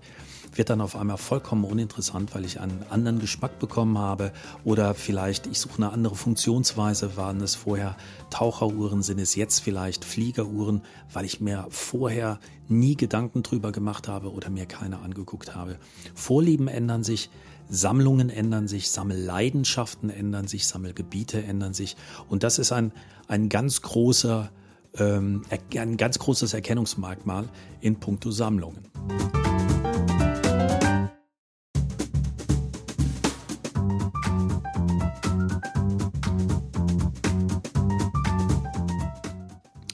wird 0.53 0.69
dann 0.69 0.81
auf 0.81 0.95
einmal 0.95 1.17
vollkommen 1.17 1.63
uninteressant, 1.63 2.33
weil 2.35 2.43
ich 2.43 2.59
einen 2.59 2.83
anderen 2.89 3.19
Geschmack 3.19 3.59
bekommen 3.59 3.97
habe 3.97 4.33
oder 4.63 4.93
vielleicht 4.93 5.47
ich 5.47 5.59
suche 5.59 5.77
eine 5.77 5.91
andere 5.91 6.15
Funktionsweise. 6.15 7.15
Waren 7.15 7.39
es 7.41 7.55
vorher 7.55 7.95
Taucheruhren, 8.29 9.03
sind 9.03 9.19
es 9.19 9.35
jetzt 9.35 9.59
vielleicht 9.59 10.03
Fliegeruhren, 10.03 10.81
weil 11.13 11.25
ich 11.25 11.39
mir 11.39 11.67
vorher 11.69 12.39
nie 12.67 12.95
Gedanken 12.95 13.43
drüber 13.43 13.71
gemacht 13.71 14.07
habe 14.07 14.31
oder 14.31 14.49
mir 14.49 14.65
keine 14.65 14.99
angeguckt 14.99 15.55
habe. 15.55 15.77
Vorlieben 16.13 16.67
ändern 16.67 17.03
sich, 17.03 17.29
Sammlungen 17.69 18.31
ändern 18.31 18.67
sich, 18.67 18.89
Sammelleidenschaften 18.89 20.09
ändern 20.09 20.47
sich, 20.47 20.67
Sammelgebiete 20.67 21.43
ändern 21.43 21.75
sich. 21.75 21.95
Und 22.27 22.41
das 22.41 22.57
ist 22.57 22.71
ein, 22.71 22.91
ein 23.27 23.47
ganz 23.47 23.83
großer, 23.83 24.49
ähm, 24.95 25.43
ein 25.75 25.97
ganz 25.97 26.17
großes 26.17 26.55
Erkennungsmerkmal 26.55 27.47
in 27.79 27.99
puncto 27.99 28.31
Sammlungen. 28.31 28.87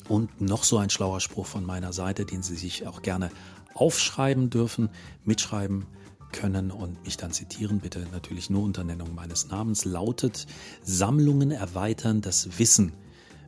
Und 0.08 0.40
noch 0.40 0.64
so 0.64 0.78
ein 0.78 0.90
schlauer 0.90 1.20
Spruch 1.20 1.46
von 1.46 1.66
meiner 1.66 1.92
Seite, 1.92 2.26
den 2.26 2.42
Sie 2.42 2.56
sich 2.56 2.88
auch 2.88 3.02
gerne 3.02 3.32
aufschreiben 3.74 4.50
dürfen, 4.50 4.90
mitschreiben 5.26 5.86
können 6.36 6.70
und 6.70 7.04
mich 7.06 7.18
dann 7.18 7.32
zitieren, 7.32 7.80
bitte 7.80 8.06
natürlich 8.12 8.50
nur 8.50 8.64
unter 8.64 8.84
Nennung 8.84 9.16
meines 9.16 9.48
Namens, 9.48 9.86
lautet, 9.86 10.46
Sammlungen 10.84 11.52
erweitern 11.52 12.22
das 12.22 12.60
Wissen, 12.60 12.92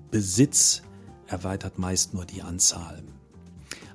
Besitz 0.09 0.81
erweitert 1.27 1.77
meist 1.77 2.13
nur 2.13 2.25
die 2.25 2.41
Anzahl. 2.41 3.03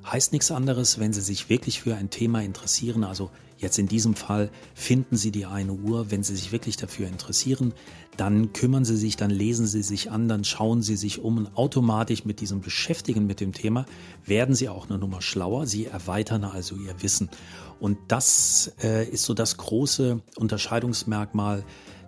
Heißt 0.05 0.33
nichts 0.33 0.51
anderes, 0.51 0.99
wenn 0.99 1.13
Sie 1.13 1.23
sich 1.23 1.49
wirklich 1.49 1.81
für 1.81 1.97
ein 1.97 2.11
Thema 2.11 2.43
interessieren, 2.43 3.05
also 3.05 3.31
Jetzt 3.63 3.79
in 3.79 3.87
diesem 3.87 4.15
Fall 4.15 4.51
finden 4.75 5.17
Sie 5.17 5.31
die 5.31 5.47
eine 5.47 5.73
Uhr. 5.73 6.11
Wenn 6.11 6.25
Sie 6.25 6.35
sich 6.35 6.51
wirklich 6.51 6.77
dafür 6.77 7.07
interessieren, 7.07 7.73
dann 8.17 8.53
kümmern 8.53 8.85
Sie 8.85 8.97
sich, 8.97 9.17
dann 9.17 9.31
lesen 9.31 9.69
Sie 9.69 9.85
sich 9.85 10.11
an, 10.11 10.27
dann 10.27 10.43
schauen 10.43 10.83
Sie 10.83 10.97
sich 10.97 11.21
um 11.21 11.39
und 11.39 11.57
automatisch 11.57 12.25
mit 12.25 12.41
diesem 12.41 12.61
Beschäftigen 12.61 13.25
mit 13.25 13.39
dem 13.39 13.53
Thema 13.53 13.87
werden 14.27 14.57
Sie 14.57 14.69
auch 14.69 14.91
eine 14.91 14.99
Nummer 14.99 15.23
schlauer. 15.23 15.67
Sie 15.69 15.87
erweitern 15.87 16.43
also 16.43 16.75
Ihr 16.75 17.01
Wissen. 17.03 17.31
Und 17.79 17.99
das 18.09 18.73
äh, 18.83 19.09
ist 19.09 19.23
so 19.23 19.33
das 19.33 19.57
große 19.57 20.21
Unterscheidungsmerkmal 20.37 21.65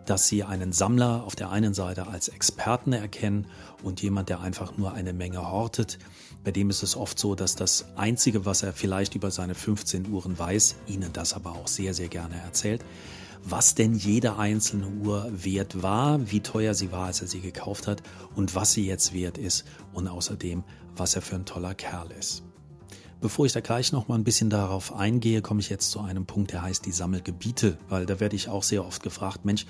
dass 0.07 0.29
sie 0.29 0.45
einen 0.45 0.73
Sammler 0.73 1.25
auf 1.25 1.35
der 1.35 1.51
einen 1.51 1.73
Seite 1.73 2.07
als 2.09 2.29
Experten 2.29 2.93
erkennen 2.93 3.47
und 3.83 4.03
jemand, 4.03 4.29
der 4.29 4.41
einfach 4.41 4.77
nur 4.77 4.93
eine 4.93 5.15
Menge 5.15 5.51
hortet. 5.51 5.99
Bei 6.45 6.51
dem 6.51 6.69
ist 6.69 6.83
es 6.83 6.95
oft 6.95 7.19
so, 7.19 7.35
dass 7.35 7.57
das 7.57 7.87
Einzige, 7.97 8.45
was 8.45 8.63
er 8.63 8.75
vielleicht 8.75 9.15
über 9.15 9.31
seine 9.31 9.55
15 9.55 10.11
Uhren 10.11 10.39
weiß, 10.39 10.77
ihnen 10.87 11.11
das 11.13 11.33
aber 11.33 11.53
auch 11.53 11.69
sehr, 11.69 11.95
sehr 11.95 12.09
gerne 12.09 12.37
erzählt, 12.37 12.85
was 13.43 13.75
denn 13.75 13.95
jede 13.95 14.37
einzelne 14.37 14.87
Uhr 14.87 15.31
wert 15.33 15.83
war, 15.83 16.31
wie 16.31 16.41
teuer 16.41 16.75
sie 16.75 16.93
war, 16.93 17.07
als 17.07 17.23
er 17.23 17.29
sie 17.29 17.41
gekauft 17.41 17.87
hat 17.87 18.03
und 18.35 18.55
was 18.55 18.73
sie 18.73 18.87
jetzt 18.87 19.15
wert 19.15 19.39
ist 19.39 19.65
und 19.95 20.07
außerdem, 20.07 20.65
was 20.95 21.17
er 21.17 21.23
für 21.23 21.37
ein 21.37 21.47
toller 21.47 21.75
Kerl 21.75 22.11
ist. 22.19 22.43
Bevor 23.21 23.47
ich 23.47 23.53
da 23.53 23.61
gleich 23.61 23.91
noch 23.91 24.09
mal 24.09 24.17
ein 24.17 24.25
bisschen 24.25 24.51
darauf 24.51 24.95
eingehe, 24.95 25.41
komme 25.41 25.61
ich 25.61 25.71
jetzt 25.71 25.91
zu 25.91 26.01
einem 26.01 26.27
Punkt, 26.27 26.53
der 26.53 26.61
heißt 26.61 26.85
die 26.85 26.93
Sammelgebiete, 26.93 27.79
weil 27.89 28.05
da 28.05 28.21
werde 28.21 28.37
ich 28.37 28.51
auch 28.51 28.63
sehr 28.63 28.85
oft 28.85 29.03
gefragt, 29.03 29.47
Mensch, 29.47 29.65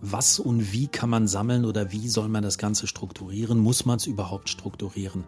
was 0.00 0.38
und 0.38 0.72
wie 0.72 0.86
kann 0.86 1.10
man 1.10 1.28
sammeln 1.28 1.66
oder 1.66 1.92
wie 1.92 2.08
soll 2.08 2.28
man 2.28 2.42
das 2.42 2.56
Ganze 2.56 2.86
strukturieren? 2.86 3.58
Muss 3.58 3.84
man 3.84 3.98
es 3.98 4.06
überhaupt 4.06 4.48
strukturieren? 4.48 5.24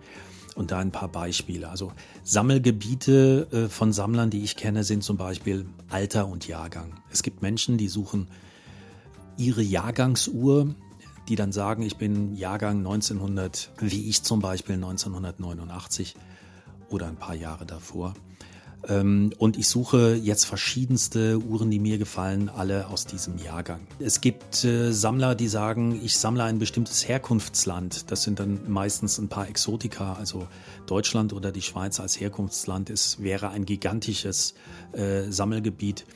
Und 0.57 0.73
da 0.73 0.78
ein 0.78 0.90
paar 0.90 1.09
Beispiele. 1.09 1.69
Also 1.69 1.92
Sammelgebiete 2.25 3.49
äh, 3.52 3.69
von 3.69 3.92
Sammlern, 3.92 4.30
die 4.30 4.42
ich 4.42 4.57
kenne, 4.57 4.85
sind 4.85 5.04
zum 5.04 5.16
Beispiel 5.16 5.66
Alter 5.88 6.26
und 6.26 6.47
Jahrgang. 6.47 6.95
Es 7.11 7.23
gibt 7.23 7.40
Menschen, 7.40 7.78
die 7.78 7.88
suchen 7.88 8.28
ihre 9.37 9.62
Jahrgangsuhr, 9.62 10.75
die 11.28 11.37
dann 11.37 11.52
sagen, 11.52 11.83
ich 11.83 11.97
bin 11.97 12.35
Jahrgang 12.35 12.78
1900, 12.78 13.71
wie 13.78 14.09
ich 14.09 14.23
zum 14.23 14.40
Beispiel 14.40 14.75
1989 14.75 16.16
oder 16.90 17.07
ein 17.07 17.16
paar 17.16 17.37
Jahre 17.37 17.64
davor. 17.64 18.14
Ähm, 18.89 19.33
und 19.39 19.59
ich 19.59 19.69
suche 19.69 20.15
jetzt 20.15 20.45
verschiedenste 20.45 21.39
Uhren, 21.39 21.71
die 21.71 21.79
mir 21.79 21.99
gefallen, 21.99 22.49
alle 22.49 22.89
aus 22.89 23.07
diesem 23.07 23.39
Jahrgang. 23.39 23.81
Es 23.99 24.21
gibt 24.21 24.65
äh, 24.65 24.93
Sammler, 24.93 25.35
die 25.35 25.49
sagen, 25.49 26.01
ich 26.03 26.17
sammle 26.17 26.45
ein 26.45 26.59
bestimmtes 26.59 27.07
Herkunftsland. 27.07 28.11
Das 28.11 28.23
sind 28.23 28.41
dann 28.41 28.61
meistens 28.69 29.19
ein 29.19 29.29
paar 29.29 29.49
Exotika, 29.49 30.15
also 30.15 30.47
Deutschland 30.87 31.33
oder 31.33 31.53
die 31.53 31.63
Schweiz 31.63 32.01
als 32.01 32.19
Herkunftsland 32.19 32.91
ist, 32.91 33.23
wäre 33.23 33.51
ein 33.51 33.65
gigantisches 33.65 34.55
äh, 34.93 35.31
Sammelgebiet. 35.31 36.07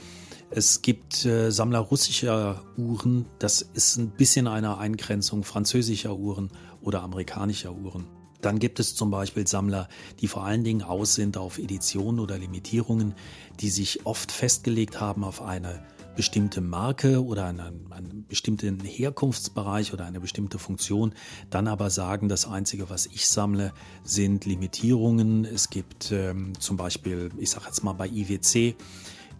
Es 0.50 0.82
gibt 0.82 1.24
äh, 1.24 1.50
Sammler 1.50 1.80
russischer 1.80 2.62
Uhren, 2.76 3.26
das 3.38 3.62
ist 3.62 3.96
ein 3.96 4.10
bisschen 4.10 4.46
eine 4.46 4.78
Eingrenzung 4.78 5.42
französischer 5.42 6.16
Uhren 6.16 6.50
oder 6.80 7.02
amerikanischer 7.02 7.74
Uhren. 7.74 8.06
Dann 8.44 8.58
gibt 8.58 8.78
es 8.78 8.94
zum 8.94 9.10
Beispiel 9.10 9.46
Sammler, 9.46 9.88
die 10.20 10.28
vor 10.28 10.44
allen 10.44 10.64
Dingen 10.64 10.82
aus 10.82 11.14
sind 11.14 11.38
auf 11.38 11.56
Editionen 11.56 12.20
oder 12.20 12.36
Limitierungen, 12.36 13.14
die 13.60 13.70
sich 13.70 14.04
oft 14.04 14.30
festgelegt 14.30 15.00
haben 15.00 15.24
auf 15.24 15.40
eine 15.40 15.82
bestimmte 16.14 16.60
Marke 16.60 17.24
oder 17.24 17.46
einen, 17.46 17.90
einen, 17.90 18.26
bestimmten 18.28 18.80
Herkunftsbereich 18.80 19.94
oder 19.94 20.04
eine 20.04 20.20
bestimmte 20.20 20.58
Funktion, 20.58 21.14
dann 21.48 21.66
aber 21.68 21.88
sagen, 21.88 22.28
das 22.28 22.46
Einzige, 22.46 22.90
was 22.90 23.06
ich 23.06 23.28
sammle, 23.28 23.72
sind 24.02 24.44
Limitierungen. 24.44 25.46
Es 25.46 25.70
gibt 25.70 26.12
ähm, 26.12 26.52
zum 26.60 26.76
Beispiel, 26.76 27.30
ich 27.38 27.50
sage 27.50 27.64
jetzt 27.66 27.82
mal 27.82 27.94
bei 27.94 28.08
IWC, 28.08 28.76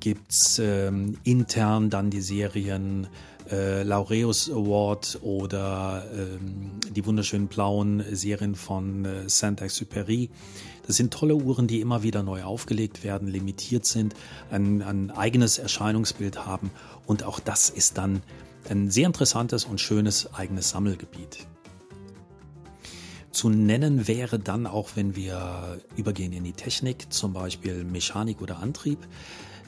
gibt 0.04 0.32
es 0.32 0.58
ähm, 0.58 1.16
intern 1.25 1.88
dann 1.88 2.11
die 2.11 2.20
Serien 2.20 3.06
äh, 3.50 3.84
Laureus 3.84 4.50
Award 4.50 5.20
oder 5.23 6.04
ähm, 6.14 6.73
die 6.94 7.06
wunderschönen 7.06 7.49
blauen 7.49 8.04
Serien 8.14 8.54
von 8.54 9.06
äh, 9.06 9.30
Saint-Exupéry. 9.30 10.28
Das 10.87 10.96
sind 10.96 11.11
tolle 11.11 11.37
Uhren, 11.37 11.68
die 11.68 11.80
immer 11.80 12.02
wieder 12.02 12.23
neu 12.23 12.42
aufgelegt 12.42 13.02
werden, 13.02 13.28
limitiert 13.28 13.87
sind, 13.87 14.12
ein, 14.50 14.82
ein 14.82 15.11
eigenes 15.11 15.56
Erscheinungsbild 15.56 16.44
haben 16.44 16.70
und 17.06 17.23
auch 17.23 17.40
das 17.40 17.70
ist 17.70 17.96
dann 17.96 18.20
ein 18.68 18.90
sehr 18.90 19.06
interessantes 19.06 19.64
und 19.64 19.80
schönes 19.80 20.34
eigenes 20.34 20.68
Sammelgebiet. 20.68 21.46
Zu 23.30 23.49
nennen 23.49 24.06
wäre 24.06 24.38
dann 24.38 24.66
auch, 24.66 24.90
wenn 24.96 25.16
wir 25.16 25.80
übergehen 25.96 26.34
in 26.34 26.44
die 26.44 26.52
Technik, 26.52 27.11
zum 27.11 27.32
Beispiel 27.32 27.84
Mechanik 27.84 28.42
oder 28.42 28.58
Antrieb. 28.58 28.99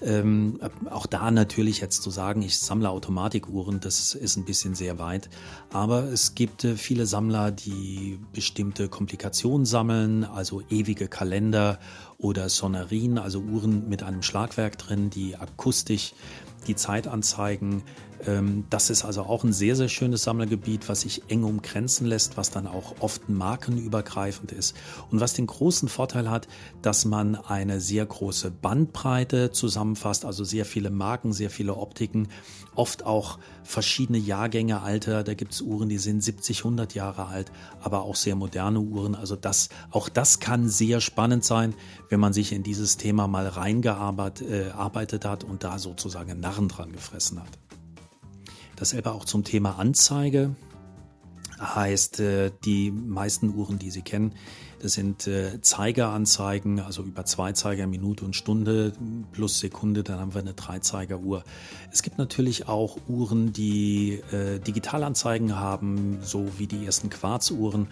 Ähm, 0.03 0.61
auch 0.91 1.07
da 1.07 1.31
natürlich 1.31 1.81
jetzt 1.81 2.03
zu 2.03 2.11
sagen, 2.11 2.43
ich 2.43 2.59
sammle 2.59 2.91
Automatikuhren, 2.91 3.81
das 3.81 4.15
ist 4.15 4.37
ein 4.37 4.45
bisschen 4.45 4.75
sehr 4.75 4.99
weit. 4.99 5.29
Aber 5.73 6.05
es 6.05 6.35
gibt 6.35 6.65
äh, 6.65 6.77
viele 6.77 7.07
Sammler, 7.07 7.51
die 7.51 8.19
bestimmte 8.33 8.89
Komplikationen 8.89 9.65
sammeln, 9.65 10.25
also 10.25 10.63
ewige 10.69 11.09
Kalender 11.09 11.79
oder 12.19 12.49
Sonerien, 12.49 13.19
also 13.19 13.41
Uhren 13.41 13.89
mit 13.89 14.03
einem 14.03 14.23
Schlagwerk 14.23 14.79
drin, 14.79 15.11
die 15.11 15.37
akustisch 15.37 16.15
die 16.67 16.77
Zeit 16.77 17.07
anzeigen. 17.07 17.83
Ähm, 18.27 18.65
das 18.71 18.91
ist 18.91 19.05
also 19.05 19.23
auch 19.23 19.45
ein 19.45 19.53
sehr, 19.53 19.77
sehr 19.77 19.89
schönes 19.89 20.23
Sammlergebiet, 20.23 20.89
was 20.89 21.03
sich 21.03 21.23
eng 21.29 21.45
umgrenzen 21.45 22.07
lässt, 22.07 22.37
was 22.37 22.51
dann 22.51 22.67
auch 22.67 22.95
oft 23.01 23.29
markenübergreifend 23.29 24.53
ist 24.53 24.75
und 25.11 25.21
was 25.21 25.35
den 25.35 25.47
großen 25.47 25.89
Vorteil 25.89 26.31
hat, 26.31 26.49
dass 26.83 27.05
man 27.05 27.37
eine 27.37 27.81
sehr 27.81 28.07
große 28.07 28.51
Bandbreite 28.51 29.51
zusammenfasst, 29.51 30.25
also 30.25 30.45
sehr 30.45 30.65
viele 30.65 30.91
Marken, 30.91 31.33
sehr 31.33 31.51
viele 31.51 31.77
Optiken, 31.77 32.29
oft 32.75 33.05
auch 33.05 33.39
verschiedene 33.63 34.19
Jahrgänge 34.19 34.81
alter. 34.83 35.23
Da 35.23 35.35
gibt 35.35 35.53
es 35.53 35.61
Uhren, 35.61 35.89
die 35.89 35.99
sind 35.99 36.23
70, 36.23 36.59
100 36.59 36.95
Jahre 36.95 37.27
alt, 37.27 37.53
aber 37.81 38.03
auch 38.03 38.17
sehr 38.17 38.37
moderne 38.37 38.81
Uhren. 38.81 39.15
Also 39.15 39.37
das, 39.37 39.69
auch 39.91 40.09
das 40.09 40.41
kann 40.41 40.69
sehr 40.69 41.01
spannend 41.01 41.45
sein, 41.45 41.75
wenn 42.09 42.21
man 42.21 42.33
sich 42.33 42.53
in 42.53 42.63
dieses 42.63 42.97
Thema 42.97 43.27
mal 43.27 43.47
reingearbeitet 43.47 45.25
äh, 45.25 45.29
hat 45.29 45.45
und 45.45 45.65
da 45.65 45.79
sozusagen 45.79 46.39
Narren 46.41 46.69
dran 46.69 46.93
gefressen 46.93 47.41
hat. 47.41 47.59
Dasselbe 48.77 49.13
auch 49.13 49.25
zum 49.25 49.45
Thema 49.45 49.79
Anzeige. 49.79 50.55
Heißt, 51.59 52.21
äh, 52.21 52.53
die 52.65 52.91
meisten 52.91 53.55
Uhren, 53.55 53.79
die 53.79 53.91
Sie 53.91 54.03
kennen, 54.03 54.35
das 54.83 54.93
sind 54.93 55.27
äh, 55.27 55.61
Zeigeranzeigen, 55.63 56.81
also 56.81 57.03
über 57.03 57.25
zwei 57.25 57.53
Zeiger 57.53 57.87
Minute 57.87 58.25
und 58.27 58.37
Stunde 58.37 58.93
plus 59.33 59.59
Sekunde, 59.59 60.03
dann 60.03 60.21
haben 60.21 60.35
wir 60.35 60.43
eine 60.43 60.53
Dreizeigeruhr. 60.53 61.45
Es 61.91 62.03
gibt 62.03 62.19
natürlich 62.19 62.69
auch 62.69 62.99
Uhren, 63.09 63.55
die 63.55 64.21
äh, 64.33 64.59
Digitalanzeigen 64.59 65.57
haben, 65.57 66.19
so 66.23 66.59
wie 66.59 66.67
die 66.67 66.85
ersten 66.85 67.09
Quarzuhren. 67.09 67.89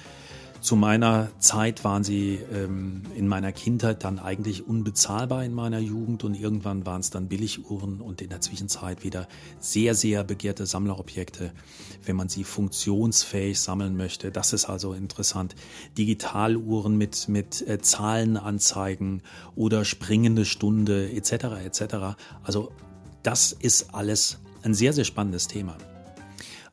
Zu 0.65 0.77
meiner 0.77 1.29
Zeit 1.41 1.85
waren 1.85 2.05
sie 2.05 2.39
ähm, 2.51 3.03
in 3.15 3.29
meiner 3.29 3.53
Kindheit 3.53 4.03
dann 4.03 4.19
eigentlich 4.19 4.67
unbezahlbar 4.67 5.45
in 5.45 5.53
meiner 5.53 5.79
Jugend 5.79 6.25
und 6.25 6.33
irgendwann 6.33 6.87
waren 6.87 7.03
es 7.03 7.11
dann 7.11 7.29
Billiguhren 7.29 8.01
und 8.01 8.23
in 8.23 8.31
der 8.31 8.41
Zwischenzeit 8.41 9.05
wieder 9.05 9.29
sehr, 9.61 9.95
sehr 9.95 10.25
begehrte 10.25 10.65
Sammlerobjekte, 10.65 11.53
wenn 12.07 12.17
man 12.17 12.31
sie 12.31 12.45
funktionsfähig 12.45 13.61
sammeln 13.61 13.99
möchte. 13.99 14.31
Das 14.31 14.55
ist 14.55 14.65
also 14.65 14.95
interessant. 14.95 15.55
Digitaluhren 15.99 16.97
mit, 16.97 17.29
mit 17.29 17.61
äh, 17.69 17.83
Zahlenanzeigen 17.83 19.21
oder 19.57 19.85
springende 19.85 20.47
Stunde 20.47 21.13
etc. 21.13 21.33
etc. 21.63 21.95
Also 22.43 22.73
das 23.23 23.53
ist 23.53 23.93
alles 23.93 24.39
ein 24.63 24.73
sehr, 24.73 24.95
sehr 24.95 25.05
spannendes 25.05 25.47
Thema. 25.47 25.77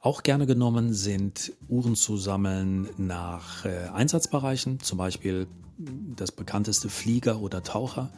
Auch 0.04 0.24
gerne 0.24 0.48
genommen 0.48 0.96
sind 0.96 1.54
Uhren 1.68 1.96
zu 1.96 2.18
sammeln 2.18 2.90
nach 2.98 3.66
äh, 3.66 3.88
Einsatzbereichen, 3.94 4.80
zum 4.80 4.98
Beispiel 4.98 5.46
das 5.78 6.32
bekannteste 6.32 6.90
Flieger 6.90 7.40
oder 7.40 7.62
Taucher. 7.62 8.12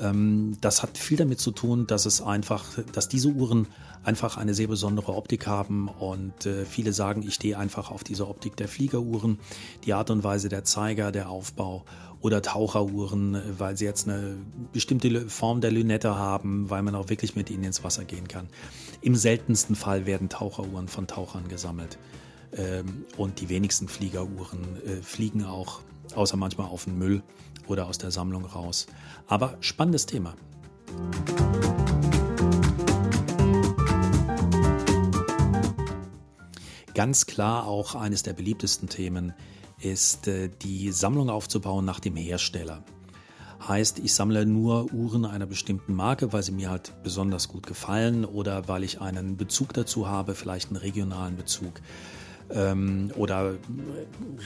Ähm, 0.00 0.56
das 0.60 0.82
hat 0.82 0.96
viel 0.98 1.16
damit 1.16 1.40
zu 1.40 1.50
tun, 1.50 1.86
dass 1.86 2.06
es 2.06 2.22
einfach, 2.22 2.66
dass 2.92 3.08
diese 3.08 3.28
Uhren 3.28 3.66
einfach 4.04 4.36
eine 4.36 4.54
sehr 4.54 4.66
besondere 4.68 5.14
Optik 5.14 5.46
haben 5.46 5.88
und 5.88 6.46
äh, 6.46 6.64
viele 6.64 6.92
sagen, 6.92 7.22
ich 7.22 7.34
stehe 7.34 7.58
einfach 7.58 7.90
auf 7.90 8.02
diese 8.02 8.26
Optik 8.28 8.56
der 8.56 8.68
Fliegeruhren, 8.68 9.38
die 9.84 9.92
Art 9.92 10.10
und 10.10 10.24
Weise 10.24 10.48
der 10.48 10.64
Zeiger, 10.64 11.12
der 11.12 11.28
Aufbau 11.28 11.84
oder 12.20 12.40
Taucheruhren, 12.40 13.40
weil 13.58 13.76
sie 13.76 13.84
jetzt 13.84 14.08
eine 14.08 14.36
bestimmte 14.72 15.28
Form 15.28 15.60
der 15.60 15.72
Lünette 15.72 16.16
haben, 16.16 16.70
weil 16.70 16.82
man 16.82 16.94
auch 16.94 17.08
wirklich 17.08 17.36
mit 17.36 17.50
ihnen 17.50 17.64
ins 17.64 17.82
Wasser 17.84 18.04
gehen 18.04 18.28
kann. 18.28 18.48
Im 19.00 19.16
seltensten 19.16 19.74
Fall 19.74 20.06
werden 20.06 20.28
Taucheruhren 20.28 20.88
von 20.88 21.06
Tauchern 21.06 21.48
gesammelt. 21.48 21.98
Ähm, 22.56 23.04
und 23.16 23.40
die 23.40 23.48
wenigsten 23.48 23.88
Fliegeruhren 23.88 24.60
äh, 24.86 25.02
fliegen 25.02 25.44
auch, 25.44 25.80
außer 26.14 26.36
manchmal 26.36 26.68
auf 26.68 26.84
den 26.84 26.98
Müll 26.98 27.22
oder 27.66 27.86
aus 27.86 27.98
der 27.98 28.10
Sammlung 28.10 28.44
raus. 28.44 28.86
Aber 29.26 29.56
spannendes 29.60 30.06
Thema. 30.06 30.34
Ganz 36.94 37.26
klar 37.26 37.66
auch 37.66 37.94
eines 37.94 38.22
der 38.22 38.34
beliebtesten 38.34 38.88
Themen 38.88 39.32
ist 39.80 40.28
äh, 40.28 40.50
die 40.50 40.92
Sammlung 40.92 41.30
aufzubauen 41.30 41.84
nach 41.84 42.00
dem 42.00 42.16
Hersteller. 42.16 42.84
Heißt, 43.66 44.00
ich 44.00 44.12
sammle 44.12 44.44
nur 44.44 44.92
Uhren 44.92 45.24
einer 45.24 45.46
bestimmten 45.46 45.94
Marke, 45.94 46.32
weil 46.32 46.42
sie 46.42 46.52
mir 46.52 46.68
halt 46.68 46.92
besonders 47.02 47.48
gut 47.48 47.66
gefallen 47.66 48.24
oder 48.24 48.68
weil 48.68 48.82
ich 48.82 49.00
einen 49.00 49.36
Bezug 49.36 49.72
dazu 49.72 50.08
habe, 50.08 50.34
vielleicht 50.34 50.68
einen 50.68 50.76
regionalen 50.76 51.36
Bezug. 51.36 51.80
Ähm, 52.50 53.10
oder 53.16 53.54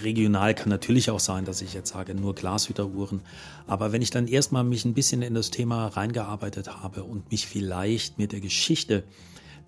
regional 0.03 0.55
kann 0.55 0.69
natürlich 0.69 1.11
auch 1.11 1.21
sein, 1.21 1.45
dass 1.45 1.63
ich 1.63 1.75
jetzt 1.75 1.93
sage, 1.93 2.15
nur 2.15 2.35
Glashüteruhren. 2.35 3.21
Aber 3.67 3.93
wenn 3.93 4.03
ich 4.03 4.11
dann 4.11 4.29
erstmal 4.29 4.65
mich 4.65 4.85
ein 4.85 4.95
bisschen 4.95 5.23
in 5.23 5.35
das 5.35 5.51
Thema 5.51 5.87
reingearbeitet 5.89 6.83
habe 6.83 7.05
und 7.05 7.31
mich 7.31 7.47
vielleicht 7.47 8.19
mit 8.19 8.33
der 8.33 8.41
Geschichte 8.41 9.05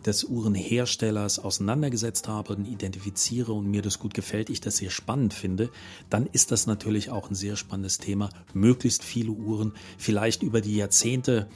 des 0.07 0.25
Uhrenherstellers 0.25 1.39
auseinandergesetzt 1.39 2.29
habe 2.29 2.55
und 2.55 2.67
identifiziere 2.67 3.53
und 3.53 3.69
mir 3.69 3.83
das 3.83 3.99
gut 3.99 4.15
gefällt, 4.15 4.49
ich 4.49 4.61
das 4.61 4.77
sehr 4.77 4.91
spannend 4.91 5.35
finde, 5.35 5.71
dann 6.09 6.27
ist 6.27 6.53
das 6.53 6.67
natürlich 6.67 7.11
auch 7.11 7.31
ein 7.31 7.35
sehr 7.35 7.57
spannendes 7.57 7.99
Thema. 7.99 8.31
Möglichst 8.55 9.03
viele 9.03 9.33
Uhren, 9.33 9.73
vielleicht 9.97 10.43
über 10.43 10.61
die 10.61 10.77
Jahrzehnte 10.77 11.49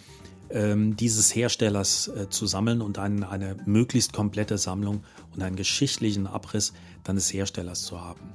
ähm, 0.53 0.97
dieses 0.97 1.35
Herstellers 1.35 2.09
äh, 2.09 2.29
zu 2.29 2.47
sammeln 2.47 2.81
und 2.81 2.99
ein, 2.99 3.25
eine 3.25 3.57
möglichst 3.65 4.13
komplette 4.13 4.59
Sammlung 4.59 5.03
und 5.35 5.43
einen 5.43 5.57
geschichtlichen 5.57 6.27
Abriss 6.27 6.73
dann 7.05 7.17
des 7.17 7.33
Herstellers 7.33 7.83
zu 7.83 8.01
haben. 8.01 8.33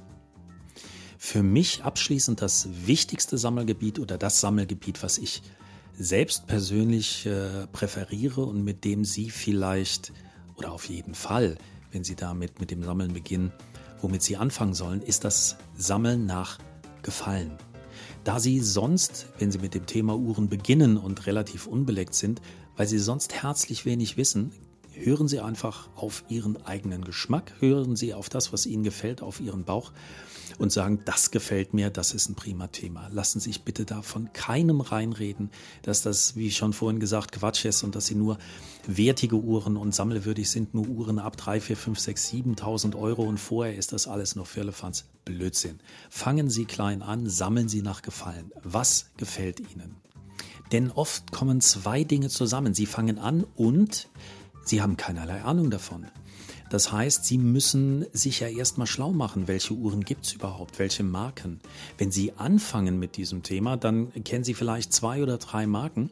Für 1.16 1.42
mich 1.42 1.82
abschließend 1.84 2.42
das 2.42 2.68
wichtigste 2.86 3.38
Sammelgebiet 3.38 3.98
oder 3.98 4.18
das 4.18 4.40
Sammelgebiet, 4.40 5.02
was 5.02 5.18
ich 5.18 5.42
selbst 5.98 6.46
persönlich 6.46 7.26
äh, 7.26 7.66
präferiere 7.72 8.42
und 8.42 8.62
mit 8.62 8.84
dem 8.84 9.04
Sie 9.04 9.30
vielleicht 9.30 10.12
oder 10.56 10.72
auf 10.72 10.88
jeden 10.88 11.14
Fall, 11.14 11.56
wenn 11.92 12.04
Sie 12.04 12.16
damit 12.16 12.60
mit 12.60 12.70
dem 12.70 12.82
Sammeln 12.82 13.12
beginnen, 13.12 13.52
womit 14.00 14.22
Sie 14.22 14.36
anfangen 14.36 14.74
sollen, 14.74 15.02
ist 15.02 15.24
das 15.24 15.56
Sammeln 15.76 16.26
nach 16.26 16.58
Gefallen. 17.02 17.58
Da 18.28 18.40
Sie 18.40 18.60
sonst, 18.60 19.24
wenn 19.38 19.50
Sie 19.50 19.58
mit 19.58 19.72
dem 19.72 19.86
Thema 19.86 20.14
Uhren 20.14 20.50
beginnen 20.50 20.98
und 20.98 21.26
relativ 21.26 21.66
unbeleckt 21.66 22.12
sind, 22.12 22.42
weil 22.76 22.86
Sie 22.86 22.98
sonst 22.98 23.42
herzlich 23.42 23.86
wenig 23.86 24.18
wissen, 24.18 24.52
hören 25.04 25.28
Sie 25.28 25.40
einfach 25.40 25.88
auf 25.94 26.24
Ihren 26.28 26.64
eigenen 26.64 27.04
Geschmack, 27.04 27.52
hören 27.60 27.96
Sie 27.96 28.14
auf 28.14 28.28
das, 28.28 28.52
was 28.52 28.66
Ihnen 28.66 28.82
gefällt, 28.82 29.22
auf 29.22 29.40
Ihren 29.40 29.64
Bauch 29.64 29.92
und 30.58 30.72
sagen, 30.72 31.00
das 31.04 31.30
gefällt 31.30 31.74
mir, 31.74 31.90
das 31.90 32.12
ist 32.12 32.28
ein 32.28 32.34
prima 32.34 32.68
Thema. 32.68 33.08
Lassen 33.12 33.40
Sie 33.40 33.50
sich 33.50 33.62
bitte 33.62 33.84
davon 33.84 34.32
keinem 34.32 34.80
reinreden, 34.80 35.50
dass 35.82 36.02
das, 36.02 36.36
wie 36.36 36.50
schon 36.50 36.72
vorhin 36.72 37.00
gesagt, 37.00 37.32
Quatsch 37.32 37.64
ist 37.64 37.82
und 37.82 37.94
dass 37.94 38.06
Sie 38.06 38.14
nur 38.14 38.38
wertige 38.86 39.36
Uhren 39.36 39.76
und 39.76 39.94
sammelwürdig 39.94 40.50
sind, 40.50 40.74
nur 40.74 40.88
Uhren 40.88 41.18
ab 41.18 41.36
3, 41.36 41.60
4, 41.60 41.76
5, 41.76 41.98
6, 41.98 42.30
7.000 42.32 42.96
Euro 42.96 43.22
und 43.22 43.38
vorher 43.38 43.76
ist 43.76 43.92
das 43.92 44.08
alles 44.08 44.36
noch 44.36 44.46
Firlefanz. 44.46 45.06
Blödsinn. 45.24 45.80
Fangen 46.08 46.48
Sie 46.48 46.64
klein 46.64 47.02
an, 47.02 47.28
sammeln 47.28 47.68
Sie 47.68 47.82
nach 47.82 48.02
Gefallen. 48.02 48.52
Was 48.62 49.10
gefällt 49.16 49.60
Ihnen? 49.60 49.96
Denn 50.72 50.90
oft 50.90 51.32
kommen 51.32 51.60
zwei 51.60 52.04
Dinge 52.04 52.28
zusammen. 52.28 52.74
Sie 52.74 52.86
fangen 52.86 53.18
an 53.18 53.44
und 53.54 54.08
Sie 54.68 54.82
haben 54.82 54.98
keinerlei 54.98 55.40
Ahnung 55.44 55.70
davon. 55.70 56.06
Das 56.70 56.92
heißt, 56.92 57.24
Sie 57.24 57.38
müssen 57.38 58.04
sich 58.12 58.40
ja 58.40 58.48
erstmal 58.48 58.86
schlau 58.86 59.12
machen, 59.12 59.48
welche 59.48 59.74
Uhren 59.74 60.04
gibt 60.04 60.26
es 60.26 60.32
überhaupt, 60.32 60.78
welche 60.78 61.02
Marken. 61.02 61.60
Wenn 61.96 62.10
Sie 62.10 62.32
anfangen 62.36 62.98
mit 62.98 63.16
diesem 63.16 63.42
Thema, 63.42 63.76
dann 63.76 64.12
kennen 64.24 64.44
Sie 64.44 64.54
vielleicht 64.54 64.92
zwei 64.92 65.22
oder 65.22 65.38
drei 65.38 65.66
Marken. 65.66 66.10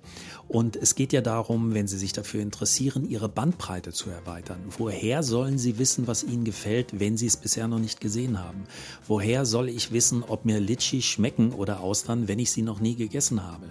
Und 0.48 0.76
es 0.76 0.94
geht 0.94 1.12
ja 1.12 1.20
darum, 1.20 1.74
wenn 1.74 1.88
Sie 1.88 1.98
sich 1.98 2.12
dafür 2.12 2.40
interessieren, 2.40 3.08
Ihre 3.08 3.28
Bandbreite 3.28 3.92
zu 3.92 4.10
erweitern. 4.10 4.60
Woher 4.78 5.22
sollen 5.22 5.58
Sie 5.58 5.78
wissen, 5.78 6.06
was 6.06 6.24
Ihnen 6.24 6.44
gefällt, 6.44 7.00
wenn 7.00 7.16
Sie 7.16 7.26
es 7.26 7.36
bisher 7.36 7.68
noch 7.68 7.78
nicht 7.78 8.00
gesehen 8.00 8.42
haben? 8.42 8.64
Woher 9.06 9.44
soll 9.44 9.68
ich 9.68 9.92
wissen, 9.92 10.22
ob 10.22 10.44
mir 10.44 10.60
Litschi 10.60 11.02
schmecken 11.02 11.52
oder 11.52 11.80
Austern, 11.80 12.28
wenn 12.28 12.38
ich 12.38 12.50
sie 12.50 12.62
noch 12.62 12.80
nie 12.80 12.94
gegessen 12.94 13.42
habe? 13.42 13.66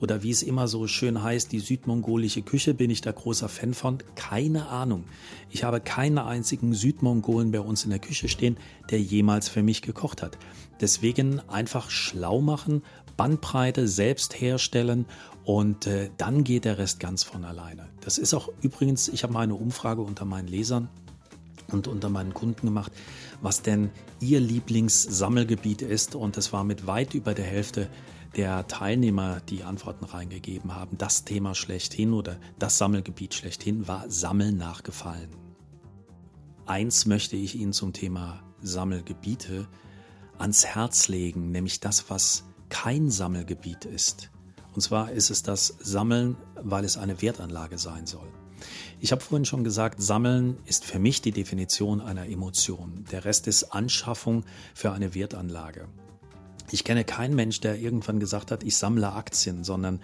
Oder 0.00 0.22
wie 0.22 0.30
es 0.30 0.42
immer 0.42 0.68
so 0.68 0.86
schön 0.86 1.22
heißt, 1.22 1.52
die 1.52 1.60
südmongolische 1.60 2.42
Küche, 2.42 2.74
bin 2.74 2.90
ich 2.90 3.00
da 3.00 3.12
großer 3.12 3.48
Fan 3.48 3.72
von? 3.72 3.98
Keine 4.14 4.68
Ahnung. 4.68 5.04
Ich 5.50 5.64
habe 5.64 5.80
keine 5.80 6.24
einzigen 6.26 6.74
Südmongolen 6.74 7.50
bei 7.50 7.60
uns 7.60 7.84
in 7.84 7.90
der 7.90 7.98
Küche 7.98 8.28
stehen, 8.28 8.56
der 8.90 9.00
jemals 9.00 9.48
für 9.48 9.62
mich 9.62 9.82
gekocht 9.82 10.22
hat. 10.22 10.38
Deswegen 10.80 11.40
einfach 11.48 11.90
schlau 11.90 12.40
machen, 12.40 12.82
Bandbreite 13.16 13.88
selbst 13.88 14.40
herstellen 14.40 15.06
und 15.44 15.86
äh, 15.86 16.10
dann 16.18 16.44
geht 16.44 16.64
der 16.64 16.78
Rest 16.78 17.00
ganz 17.00 17.22
von 17.22 17.44
alleine. 17.44 17.88
Das 18.00 18.18
ist 18.18 18.34
auch 18.34 18.48
übrigens, 18.60 19.08
ich 19.08 19.22
habe 19.22 19.32
mal 19.32 19.40
eine 19.40 19.54
Umfrage 19.54 20.02
unter 20.02 20.24
meinen 20.24 20.48
Lesern 20.48 20.88
und 21.72 21.88
unter 21.88 22.10
meinen 22.10 22.34
Kunden 22.34 22.66
gemacht, 22.66 22.92
was 23.40 23.62
denn 23.62 23.90
ihr 24.20 24.40
Lieblingssammelgebiet 24.40 25.82
ist 25.82 26.14
und 26.14 26.36
das 26.36 26.52
war 26.52 26.64
mit 26.64 26.86
weit 26.86 27.14
über 27.14 27.34
der 27.34 27.46
Hälfte 27.46 27.88
der 28.36 28.66
Teilnehmer, 28.66 29.40
die 29.48 29.62
Antworten 29.62 30.04
reingegeben 30.04 30.74
haben, 30.74 30.98
das 30.98 31.24
Thema 31.24 31.54
schlechthin 31.54 32.12
oder 32.12 32.36
das 32.58 32.76
Sammelgebiet 32.76 33.34
schlechthin 33.34 33.88
war 33.88 34.04
Sammeln 34.08 34.58
nach 34.58 34.82
Gefallen. 34.82 35.45
Eins 36.66 37.06
möchte 37.06 37.36
ich 37.36 37.54
Ihnen 37.54 37.72
zum 37.72 37.92
Thema 37.92 38.42
Sammelgebiete 38.60 39.68
ans 40.36 40.66
Herz 40.66 41.06
legen, 41.06 41.52
nämlich 41.52 41.78
das, 41.78 42.10
was 42.10 42.42
kein 42.70 43.08
Sammelgebiet 43.08 43.84
ist. 43.84 44.30
Und 44.74 44.80
zwar 44.80 45.12
ist 45.12 45.30
es 45.30 45.44
das 45.44 45.76
Sammeln, 45.78 46.36
weil 46.56 46.84
es 46.84 46.98
eine 46.98 47.22
Wertanlage 47.22 47.78
sein 47.78 48.06
soll. 48.06 48.26
Ich 48.98 49.12
habe 49.12 49.22
vorhin 49.22 49.44
schon 49.44 49.62
gesagt, 49.62 50.02
Sammeln 50.02 50.58
ist 50.66 50.84
für 50.84 50.98
mich 50.98 51.22
die 51.22 51.30
Definition 51.30 52.00
einer 52.00 52.26
Emotion. 52.26 53.04
Der 53.12 53.24
Rest 53.24 53.46
ist 53.46 53.72
Anschaffung 53.72 54.44
für 54.74 54.90
eine 54.90 55.14
Wertanlage. 55.14 55.86
Ich 56.72 56.82
kenne 56.82 57.04
keinen 57.04 57.36
Mensch, 57.36 57.60
der 57.60 57.78
irgendwann 57.78 58.18
gesagt 58.18 58.50
hat, 58.50 58.64
ich 58.64 58.76
sammle 58.76 59.12
Aktien, 59.12 59.62
sondern 59.62 60.00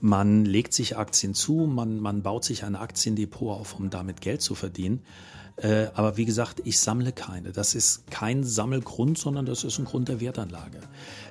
man 0.00 0.46
legt 0.46 0.72
sich 0.72 0.96
Aktien 0.96 1.34
zu, 1.34 1.66
man, 1.66 2.00
man 2.00 2.22
baut 2.22 2.44
sich 2.44 2.64
ein 2.64 2.74
Aktiendepot 2.74 3.60
auf, 3.60 3.78
um 3.78 3.90
damit 3.90 4.22
Geld 4.22 4.40
zu 4.40 4.54
verdienen. 4.54 5.02
Äh, 5.56 5.86
aber 5.94 6.18
wie 6.18 6.26
gesagt, 6.26 6.60
ich 6.64 6.78
sammle 6.78 7.12
keine. 7.12 7.52
Das 7.52 7.74
ist 7.74 8.10
kein 8.10 8.44
Sammelgrund, 8.44 9.16
sondern 9.16 9.46
das 9.46 9.64
ist 9.64 9.78
ein 9.78 9.86
Grund 9.86 10.08
der 10.08 10.20
Wertanlage. 10.20 10.80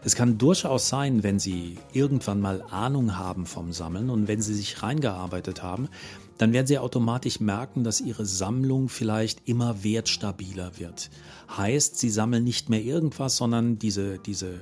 Es 0.04 0.16
kann 0.16 0.38
durchaus 0.38 0.90
sein, 0.90 1.22
wenn 1.22 1.38
Sie 1.40 1.78
irgendwann 1.94 2.42
mal 2.42 2.64
Ahnung 2.72 3.18
haben 3.18 3.46
vom 3.46 3.72
Sammeln 3.72 4.10
und 4.10 4.28
wenn 4.28 4.42
Sie 4.42 4.56
sich 4.56 4.82
reingearbeitet 4.82 5.62
haben, 5.62 5.90
dann 6.40 6.54
werden 6.54 6.68
Sie 6.68 6.80
automatisch 6.80 7.40
merken, 7.40 7.84
dass 7.84 8.02
Ihre 8.02 8.26
Sammlung 8.26 8.90
vielleicht 8.90 9.48
immer 9.48 9.84
wertstabiler 9.84 10.80
wird. 10.80 11.12
Heißt, 11.56 12.00
Sie 12.00 12.10
sammeln 12.10 12.44
nicht 12.44 12.70
mehr 12.70 12.82
irgendwas, 12.82 13.38
sondern 13.38 13.78
diese, 13.78 14.18
diese 14.18 14.62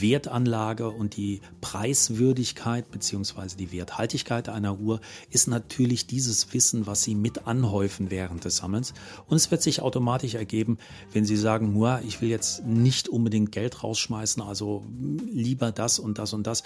Wertanlage 0.00 0.88
und 0.88 1.16
die 1.16 1.40
Preiswürdigkeit 1.60 2.90
bzw. 2.90 3.56
die 3.58 3.72
Werthaltigkeit 3.72 4.48
einer 4.48 4.80
Uhr 4.80 5.00
ist 5.30 5.48
natürlich 5.48 6.06
dieses 6.06 6.54
Wissen, 6.54 6.86
was 6.86 7.02
Sie 7.02 7.14
mit 7.14 7.46
anhäufen 7.46 8.10
während 8.10 8.44
des 8.44 8.56
Sammelns. 8.56 8.94
Und 9.26 9.36
es 9.36 9.50
wird 9.50 9.62
sich 9.62 9.82
automatisch 9.82 10.34
ergeben, 10.34 10.78
wenn 11.12 11.24
Sie 11.24 11.36
sagen, 11.36 11.72
ich 12.06 12.20
will 12.22 12.28
jetzt 12.28 12.64
nicht 12.64 13.08
unbedingt 13.08 13.52
Geld 13.52 13.82
rausschmeißen, 13.82 14.42
also 14.42 14.84
lieber 15.30 15.72
das 15.72 15.98
und 15.98 16.18
das 16.18 16.32
und 16.32 16.46
das. 16.46 16.62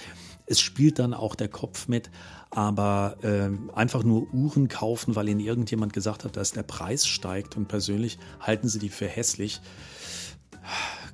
Es 0.46 0.60
spielt 0.60 0.98
dann 0.98 1.12
auch 1.12 1.34
der 1.34 1.48
Kopf 1.48 1.88
mit, 1.88 2.10
aber 2.50 3.16
äh, 3.22 3.50
einfach 3.74 4.04
nur 4.04 4.32
Uhren 4.32 4.68
kaufen, 4.68 5.16
weil 5.16 5.28
Ihnen 5.28 5.40
irgendjemand 5.40 5.92
gesagt 5.92 6.24
hat, 6.24 6.36
dass 6.36 6.52
der 6.52 6.62
Preis 6.62 7.06
steigt 7.06 7.56
und 7.56 7.66
persönlich 7.66 8.18
halten 8.40 8.68
Sie 8.68 8.78
die 8.78 8.88
für 8.88 9.08
hässlich 9.08 9.60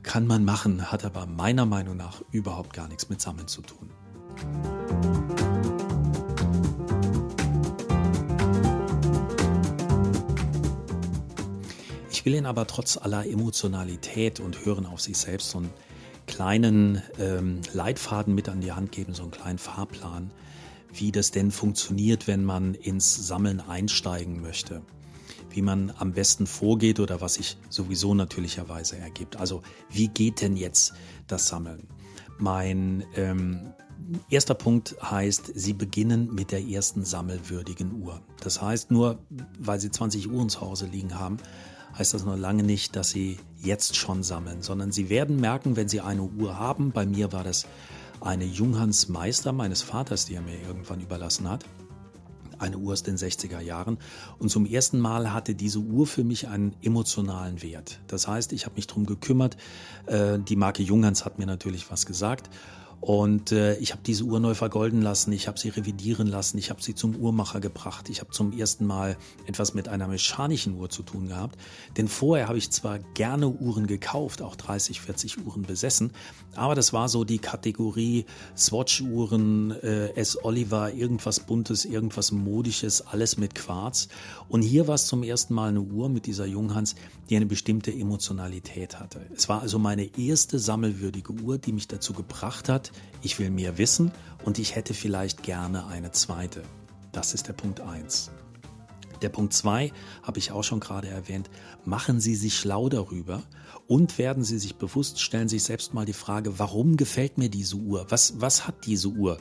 kann 0.03 0.27
man 0.27 0.45
machen, 0.45 0.91
hat 0.91 1.05
aber 1.05 1.27
meiner 1.27 1.67
Meinung 1.67 1.97
nach 1.97 2.23
überhaupt 2.31 2.73
gar 2.73 2.89
nichts 2.89 3.09
mit 3.09 3.21
Sammeln 3.21 3.49
zu 3.49 3.63
tun. 3.63 3.91
Ich 12.11 12.25
will 12.25 12.35
Ihnen 12.35 12.47
aber 12.47 12.67
trotz 12.67 12.97
aller 12.97 13.27
Emotionalität 13.27 14.39
und 14.39 14.65
Hören 14.65 14.87
auf 14.87 15.01
sich 15.01 15.19
selbst 15.19 15.51
so 15.51 15.59
einen 15.59 15.71
kleinen 16.27 17.03
ähm, 17.19 17.61
Leitfaden 17.73 18.35
mit 18.35 18.49
an 18.49 18.61
die 18.61 18.73
Hand 18.73 18.93
geben, 18.93 19.13
so 19.13 19.23
einen 19.23 19.33
kleinen 19.33 19.59
Fahrplan, 19.59 20.31
wie 20.93 21.11
das 21.11 21.33
denn 21.33 21.51
funktioniert, 21.51 22.29
wenn 22.29 22.45
man 22.45 22.75
ins 22.75 23.27
Sammeln 23.27 23.61
einsteigen 23.61 24.41
möchte 24.41 24.83
wie 25.55 25.63
man 25.63 25.93
am 25.99 26.13
besten 26.13 26.47
vorgeht 26.47 27.01
oder 27.01 27.21
was 27.21 27.35
sich 27.35 27.57
sowieso 27.69 28.15
natürlicherweise 28.15 28.99
ergibt. 28.99 29.37
Also 29.37 29.63
wie 29.91 30.09
geht 30.09 30.41
denn 30.41 30.57
jetzt 30.57 30.95
das 31.27 31.49
Sammeln? 31.49 31.87
Mein 32.39 33.05
ähm, 33.15 33.73
erster 34.31 34.55
Punkt 34.55 34.97
heißt, 35.03 35.53
Sie 35.55 35.73
beginnen 35.73 36.35
mit 36.35 36.51
der 36.53 36.67
ersten 36.67 37.05
sammelwürdigen 37.05 38.03
Uhr. 38.03 38.21
Das 38.41 38.61
heißt, 38.61 38.91
nur 38.91 39.19
weil 39.59 39.81
Sie 39.81 39.91
20 39.91 40.31
Uhren 40.31 40.49
zu 40.49 40.61
Hause 40.61 40.87
liegen 40.87 41.19
haben, 41.19 41.37
heißt 41.97 42.15
das 42.15 42.25
noch 42.25 42.37
lange 42.37 42.63
nicht, 42.63 42.97
dass 42.97 43.11
Sie 43.11 43.39
jetzt 43.59 43.97
schon 43.97 44.23
sammeln, 44.23 44.63
sondern 44.63 44.93
Sie 44.93 45.09
werden 45.09 45.37
merken, 45.37 45.77
wenn 45.77 45.89
Sie 45.89 46.01
eine 46.01 46.23
Uhr 46.23 46.59
haben, 46.59 46.91
bei 46.91 47.07
mir 47.07 47.33
war 47.33 47.45
das 47.45 47.67
eine 48.21 48.45
Junghans 48.45 49.09
Meister 49.09 49.53
meines 49.53 49.83
Vaters, 49.83 50.27
die 50.27 50.35
er 50.35 50.43
mir 50.43 50.61
irgendwann 50.61 51.01
überlassen 51.01 51.49
hat 51.49 51.65
eine 52.63 52.79
Uhr 52.79 52.93
aus 52.93 53.03
den 53.03 53.17
60er 53.17 53.61
Jahren. 53.61 53.99
Und 54.39 54.49
zum 54.51 54.65
ersten 54.65 54.99
Mal 54.99 55.33
hatte 55.33 55.55
diese 55.55 55.81
Uhr 55.81 56.07
für 56.07 56.25
mich 56.25 56.49
einen 56.49 56.75
emotionalen 56.83 57.63
Wert. 57.63 58.01
Das 58.07 58.29
heißt, 58.29 58.53
ich 58.53 58.65
habe 58.65 58.77
mich 58.77 58.87
darum 58.87 59.07
gekümmert. 59.07 59.57
Äh, 60.07 60.39
die 60.39 60.57
Marke 60.57 60.83
Junghans 60.83 61.25
hat 61.25 61.39
mir 61.39 61.47
natürlich 61.47 61.91
was 61.91 62.07
gesagt. 62.07 62.49
Und 63.03 63.51
äh, 63.51 63.75
ich 63.79 63.91
habe 63.91 64.01
diese 64.07 64.23
Uhr 64.23 64.39
neu 64.39 64.55
vergolden 64.55 65.03
lassen, 65.03 65.33
ich 65.33 65.49
habe 65.49 65.59
sie 65.59 65.71
revidieren 65.71 66.29
lassen, 66.29 66.57
ich 66.59 66.71
habe 66.71 66.81
sie 66.81 66.95
zum 66.95 67.17
Uhrmacher 67.17 67.59
gebracht. 67.59 68.09
Ich 68.09 68.21
habe 68.21 68.31
zum 68.31 68.57
ersten 68.57 68.87
Mal 68.87 69.17
etwas 69.45 69.75
mit 69.75 69.89
einer 69.89 70.07
mechanischen 70.07 70.77
Uhr 70.77 70.89
zu 70.89 71.03
tun 71.03 71.27
gehabt. 71.27 71.59
Denn 71.97 72.07
vorher 72.07 72.47
habe 72.47 72.59
ich 72.59 72.71
zwar 72.71 73.01
gerne 73.15 73.49
Uhren 73.49 73.89
gekauft, 73.89 74.41
auch 74.41 74.55
30, 74.55 75.01
40 75.01 75.45
Uhren 75.45 75.63
besessen, 75.63 76.13
aber 76.55 76.77
das 76.77 76.93
war 76.93 77.09
so 77.09 77.25
die 77.25 77.41
Kategorie 77.41 78.25
Swatch-Uhren, 78.57 79.73
äh, 79.83 80.15
S. 80.15 80.45
Oliver, 80.45 80.93
irgendwas 80.93 81.41
Buntes, 81.41 81.85
irgendwas 81.85 82.31
Modisches, 82.31 83.01
alles 83.05 83.37
mit 83.37 83.57
Quarz. 83.57 84.09
Und 84.49 84.63
hier 84.63 84.87
war 84.87 84.95
es 84.95 85.07
zum 85.07 85.25
ersten 85.25 85.55
Mal 85.55 85.71
eine 85.71 85.81
Uhr 85.81 86.09
mit 86.09 86.27
dieser 86.27 86.47
Junghans, 86.47 86.95
die 87.31 87.37
eine 87.37 87.47
bestimmte 87.47 87.91
Emotionalität 87.91 89.01
hatte. 89.01 89.27
Es 89.35 89.49
war 89.49 89.63
also 89.63 89.81
meine 89.81 90.09
erste 90.17 90.61
sammelwürdige 90.61 91.33
Uhr, 91.33 91.59
die 91.59 91.73
mich 91.73 91.89
dazu 91.89 92.13
gebracht 92.13 92.69
hat, 92.69 92.92
ich 93.23 93.39
will 93.39 93.51
mehr 93.51 93.79
wissen 93.79 94.13
und 94.45 94.59
ich 94.59 94.75
hätte 94.75 94.95
vielleicht 94.95 95.43
gerne 95.43 95.87
eine 95.87 96.13
zweite. 96.13 96.63
Das 97.13 97.35
ist 97.35 97.49
der 97.49 97.53
Punkt 97.53 97.81
1. 97.81 98.31
Der 99.23 99.29
Punkt 99.29 99.53
2 99.53 99.93
habe 100.23 100.39
ich 100.39 100.51
auch 100.51 100.65
schon 100.65 100.81
gerade 100.81 101.09
erwähnt. 101.09 101.49
Machen 101.85 102.21
Sie 102.21 102.35
sich 102.35 102.57
schlau 102.57 102.89
darüber 102.89 103.43
und 103.87 104.19
werden 104.19 104.43
Sie 104.43 104.59
sich 104.59 104.77
bewusst, 104.77 105.21
stellen 105.21 105.49
sich 105.49 105.63
selbst 105.63 105.95
mal 105.95 106.05
die 106.05 106.13
Frage, 106.13 106.59
warum 106.59 106.97
gefällt 106.97 107.39
mir 107.39 107.49
diese 107.49 107.77
Uhr? 107.77 108.07
Was, 108.09 108.41
was 108.41 108.67
hat 108.67 108.85
diese 108.87 109.09
Uhr? 109.09 109.39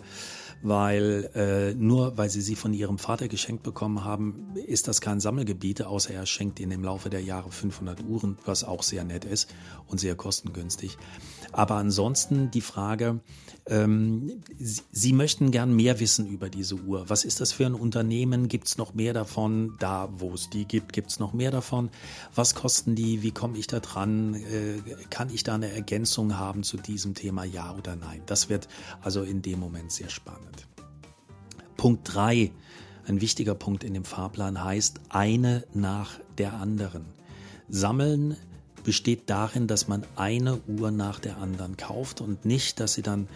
weil 0.64 1.30
äh, 1.34 1.74
nur 1.74 2.18
weil 2.18 2.30
sie 2.30 2.42
sie 2.42 2.56
von 2.56 2.74
ihrem 2.74 2.98
Vater 2.98 3.28
geschenkt 3.28 3.64
bekommen 3.64 4.04
haben, 4.04 4.54
ist 4.56 4.88
das 4.88 5.02
kein 5.02 5.20
Sammelgebiet, 5.20 5.84
außer 5.84 6.14
er 6.14 6.26
schenkt 6.26 6.60
ihnen 6.60 6.72
im 6.72 6.84
Laufe 6.84 7.10
der 7.10 7.22
Jahre 7.22 7.52
500 7.52 8.04
Uhren, 8.04 8.38
was 8.46 8.64
auch 8.64 8.84
sehr 8.84 9.04
nett 9.04 9.26
ist 9.26 9.54
und 9.88 10.00
sehr 10.00 10.16
kostengünstig. 10.16 10.98
Aber 11.52 11.76
ansonsten 11.76 12.50
die 12.52 12.62
Frage, 12.62 13.20
ähm, 13.68 14.42
sie, 14.58 14.82
sie, 14.92 15.14
möchten 15.14 15.52
gern 15.52 15.76
mehr 15.76 16.00
wissen 16.00 16.28
über 16.28 16.50
diese 16.50 16.76
Uhr. 16.76 17.10
Was 17.10 17.26
ist 17.26 17.42
das 17.42 17.52
für 17.52 17.66
ein 17.66 17.76
Unternehmen? 17.76 18.48
Gibt 18.48 18.68
es 18.68 18.78
noch 18.78 18.94
mehr 18.94 19.14
davon? 19.14 19.76
Da, 19.80 20.10
wo 20.18 20.34
es 20.34 20.50
die 20.50 20.66
gibt, 20.66 20.94
gibt 20.94 21.12
es 21.12 21.20
noch 21.20 21.34
mehr 21.34 21.52
davon? 21.52 21.90
Was 22.34 22.56
kosten 22.56 22.96
die? 22.96 23.22
Wie 23.22 23.32
komme 23.32 23.58
ich 23.58 23.68
da 23.68 23.80
dran? 23.80 24.34
Äh, 24.34 24.80
kann 25.10 25.30
ich 25.30 25.44
da 25.44 25.56
eine 25.56 25.72
Ergänzung 25.72 26.38
haben 26.38 26.64
zu 26.64 26.78
diesem 26.78 27.14
Thema? 27.14 27.44
Ja 27.44 27.76
oder 27.76 27.96
nein? 27.96 28.22
Das 28.26 28.50
wird 28.50 28.68
also 29.02 29.24
in 29.24 29.42
dem 29.42 29.60
Moment 29.60 29.92
sehr 29.92 30.10
spannend. 30.10 30.68
Punkt 31.76 32.14
3, 32.14 32.52
ein 33.08 33.22
wichtiger 33.22 33.56
Punkt 33.56 33.84
in 33.84 33.94
dem 33.94 34.06
Fahrplan 34.06 34.64
heißt 34.64 35.02
eine 35.10 35.66
nach 35.74 36.20
der 36.38 36.54
anderen. 36.54 37.06
Sammeln 37.70 38.38
besteht 38.84 39.30
darin, 39.30 39.68
dass 39.68 39.88
man 39.88 40.04
eine 40.16 40.60
Uhr 40.68 40.92
nach 40.92 41.20
der 41.20 41.38
anderen 41.38 41.78
kauft 41.78 42.22
und 42.22 42.46
nicht, 42.46 42.80
dass 42.80 42.94
sie 42.94 43.02
dann 43.02 43.28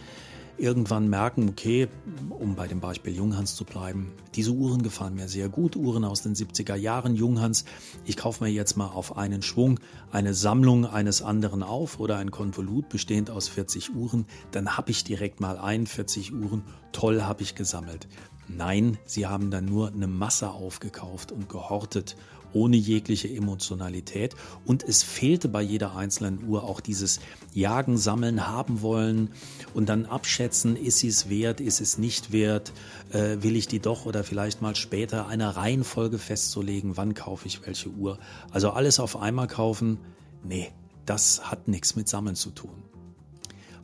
irgendwann 0.57 1.09
merken, 1.09 1.49
okay, 1.49 1.87
um 2.29 2.55
bei 2.55 2.67
dem 2.67 2.79
Beispiel 2.79 3.15
Junghans 3.15 3.55
zu 3.55 3.65
bleiben, 3.65 4.11
diese 4.35 4.51
Uhren 4.51 4.83
gefallen 4.83 5.15
mir 5.15 5.27
sehr 5.27 5.49
gut, 5.49 5.75
Uhren 5.75 6.05
aus 6.05 6.21
den 6.21 6.35
70er 6.35 6.75
Jahren 6.75 7.15
Junghans. 7.15 7.65
Ich 8.05 8.17
kaufe 8.17 8.43
mir 8.43 8.49
jetzt 8.49 8.77
mal 8.77 8.87
auf 8.87 9.17
einen 9.17 9.41
Schwung 9.41 9.79
eine 10.11 10.33
Sammlung 10.33 10.85
eines 10.85 11.21
anderen 11.21 11.63
auf 11.63 11.99
oder 11.99 12.17
ein 12.17 12.31
Konvolut 12.31 12.89
bestehend 12.89 13.29
aus 13.29 13.47
40 13.47 13.95
Uhren, 13.95 14.25
dann 14.51 14.77
habe 14.77 14.91
ich 14.91 15.03
direkt 15.03 15.39
mal 15.39 15.57
41 15.57 16.33
Uhren, 16.33 16.63
toll 16.91 17.23
habe 17.23 17.43
ich 17.43 17.55
gesammelt. 17.55 18.07
Nein, 18.47 18.97
sie 19.05 19.25
haben 19.25 19.49
dann 19.49 19.65
nur 19.65 19.91
eine 19.91 20.07
Masse 20.07 20.51
aufgekauft 20.51 21.31
und 21.31 21.49
gehortet 21.49 22.15
ohne 22.55 22.77
jegliche 22.77 23.27
Emotionalität. 23.27 24.35
Und 24.65 24.81
es 24.81 25.03
fehlte 25.03 25.47
bei 25.49 25.61
jeder 25.61 25.95
einzelnen 25.95 26.47
Uhr 26.47 26.63
auch 26.63 26.79
dieses 26.79 27.19
Jagen, 27.53 27.97
Sammeln, 27.97 28.47
haben 28.47 28.81
wollen 28.81 29.29
und 29.73 29.89
dann 29.89 30.05
abschätzen, 30.05 30.75
ist 30.75 30.99
sie 30.99 31.09
es 31.09 31.29
wert, 31.29 31.61
ist 31.61 31.81
es 31.81 31.97
nicht 31.97 32.31
wert, 32.31 32.71
äh, 33.11 33.37
will 33.41 33.55
ich 33.55 33.67
die 33.67 33.79
doch 33.79 34.05
oder 34.05 34.23
vielleicht 34.23 34.61
mal 34.61 34.75
später 34.75 35.27
eine 35.27 35.55
Reihenfolge 35.55 36.17
festzulegen, 36.17 36.97
wann 36.97 37.13
kaufe 37.13 37.45
ich 37.47 37.65
welche 37.65 37.89
Uhr. 37.89 38.17
Also 38.51 38.71
alles 38.71 38.99
auf 38.99 39.17
einmal 39.17 39.47
kaufen, 39.47 39.99
nee, 40.43 40.71
das 41.05 41.51
hat 41.51 41.67
nichts 41.67 41.95
mit 41.95 42.07
Sammeln 42.07 42.35
zu 42.35 42.49
tun. 42.51 42.94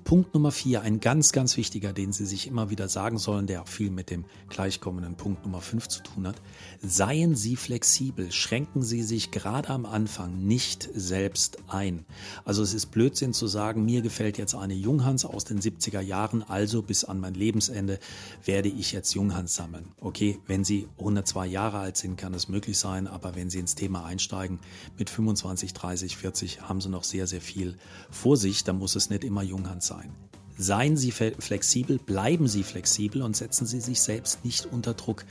Punkt 0.03 0.33
Nummer 0.33 0.51
vier, 0.51 0.81
ein 0.81 0.99
ganz, 0.99 1.31
ganz 1.31 1.57
wichtiger, 1.57 1.93
den 1.93 2.11
Sie 2.11 2.25
sich 2.25 2.47
immer 2.47 2.69
wieder 2.69 2.89
sagen 2.89 3.17
sollen, 3.17 3.47
der 3.47 3.61
auch 3.61 3.67
viel 3.67 3.91
mit 3.91 4.09
dem 4.09 4.25
gleichkommenden 4.49 5.15
Punkt 5.15 5.43
Nummer 5.45 5.61
fünf 5.61 5.87
zu 5.87 6.01
tun 6.01 6.27
hat. 6.27 6.35
Seien 6.81 7.35
Sie 7.35 7.55
flexibel, 7.55 8.31
schränken 8.31 8.83
Sie 8.83 9.03
sich 9.03 9.31
gerade 9.31 9.69
am 9.69 9.85
Anfang 9.85 10.45
nicht 10.45 10.89
selbst 10.93 11.59
ein. 11.67 12.05
Also 12.45 12.63
es 12.63 12.73
ist 12.73 12.87
Blödsinn 12.87 13.33
zu 13.33 13.47
sagen, 13.47 13.85
mir 13.85 14.01
gefällt 14.01 14.37
jetzt 14.37 14.55
eine 14.55 14.73
Junghans 14.73 15.23
aus 15.23 15.45
den 15.45 15.61
70er 15.61 16.01
Jahren, 16.01 16.43
also 16.43 16.81
bis 16.81 17.03
an 17.03 17.19
mein 17.19 17.33
Lebensende 17.33 17.99
werde 18.43 18.69
ich 18.69 18.91
jetzt 18.91 19.13
Junghans 19.13 19.55
sammeln. 19.55 19.85
Okay, 19.99 20.39
wenn 20.47 20.63
Sie 20.63 20.87
102 20.97 21.47
Jahre 21.47 21.79
alt 21.79 21.97
sind, 21.97 22.17
kann 22.17 22.33
es 22.33 22.49
möglich 22.49 22.77
sein, 22.77 23.07
aber 23.07 23.35
wenn 23.35 23.49
Sie 23.49 23.59
ins 23.59 23.75
Thema 23.75 24.05
einsteigen, 24.05 24.59
mit 24.97 25.09
25, 25.09 25.73
30, 25.73 26.17
40 26.17 26.61
haben 26.61 26.81
Sie 26.81 26.89
noch 26.89 27.03
sehr, 27.03 27.27
sehr 27.27 27.41
viel 27.41 27.77
vor 28.09 28.37
sich, 28.37 28.63
dann 28.63 28.77
muss 28.77 28.95
es 28.95 29.09
nicht 29.09 29.23
immer 29.23 29.43
Junghans 29.43 29.90
sein. 29.91 30.11
Seien 30.57 30.95
Sie 30.95 31.11
flexibel, 31.11 31.97
bleiben 31.97 32.47
Sie 32.47 32.63
flexibel 32.63 33.23
und 33.23 33.35
setzen 33.35 33.65
Sie 33.65 33.81
sich 33.81 34.01
selbst 34.01 34.45
nicht 34.45 34.67
unter 34.67 34.93
Druck. 34.93 35.25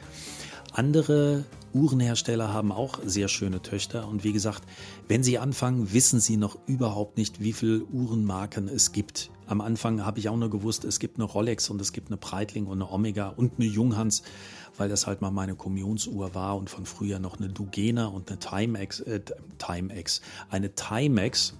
Andere 0.73 1.45
Uhrenhersteller 1.73 2.53
haben 2.53 2.73
auch 2.73 2.99
sehr 3.05 3.29
schöne 3.29 3.63
Töchter 3.63 4.09
und 4.09 4.25
wie 4.25 4.33
gesagt, 4.33 4.63
wenn 5.09 5.23
Sie 5.23 5.39
anfangen, 5.39 5.93
wissen 5.93 6.21
Sie 6.21 6.37
noch 6.37 6.59
überhaupt 6.67 7.17
nicht, 7.17 7.41
wie 7.41 7.53
viele 7.53 7.85
Uhrenmarken 7.85 8.69
es 8.69 8.93
gibt. 8.93 9.31
Am 9.47 9.61
Anfang 9.61 10.05
habe 10.05 10.19
ich 10.19 10.29
auch 10.29 10.37
nur 10.37 10.51
gewusst, 10.51 10.85
es 10.85 10.99
gibt 10.99 11.17
eine 11.17 11.25
Rolex 11.25 11.71
und 11.71 11.81
es 11.81 11.93
gibt 11.93 12.09
eine 12.09 12.17
Breitling 12.17 12.67
und 12.67 12.83
eine 12.83 12.91
Omega 12.91 13.29
und 13.29 13.55
eine 13.59 13.67
Junghans, 13.67 14.23
weil 14.77 14.89
das 14.89 15.07
halt 15.07 15.23
mal 15.23 15.31
meine 15.31 15.55
Kommunionsuhr 15.55 16.35
war 16.35 16.57
und 16.57 16.71
von 16.71 16.87
früher 16.87 17.19
noch 17.19 17.39
eine 17.39 17.49
Dugena 17.49 18.07
und 18.07 18.29
eine 18.29 18.39
Timex, 18.39 19.01
äh, 19.01 19.21
Timex, 19.59 20.21
eine 20.51 20.75
Timex 20.75 21.55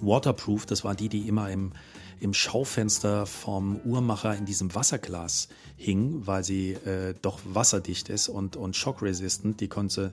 Waterproof, 0.00 0.66
das 0.66 0.84
war 0.84 0.94
die, 0.94 1.08
die 1.08 1.28
immer 1.28 1.50
im 1.50 1.72
im 2.20 2.34
Schaufenster 2.34 3.26
vom 3.26 3.76
Uhrmacher 3.84 4.34
in 4.36 4.44
diesem 4.44 4.74
Wasserglas 4.74 5.48
hing, 5.76 6.26
weil 6.26 6.44
sie 6.44 6.72
äh, 6.72 7.14
doch 7.20 7.40
wasserdicht 7.44 8.08
ist 8.08 8.28
und, 8.28 8.56
und 8.56 8.76
schockresistent. 8.76 9.60
Die 9.60 9.68
konnte 9.68 10.12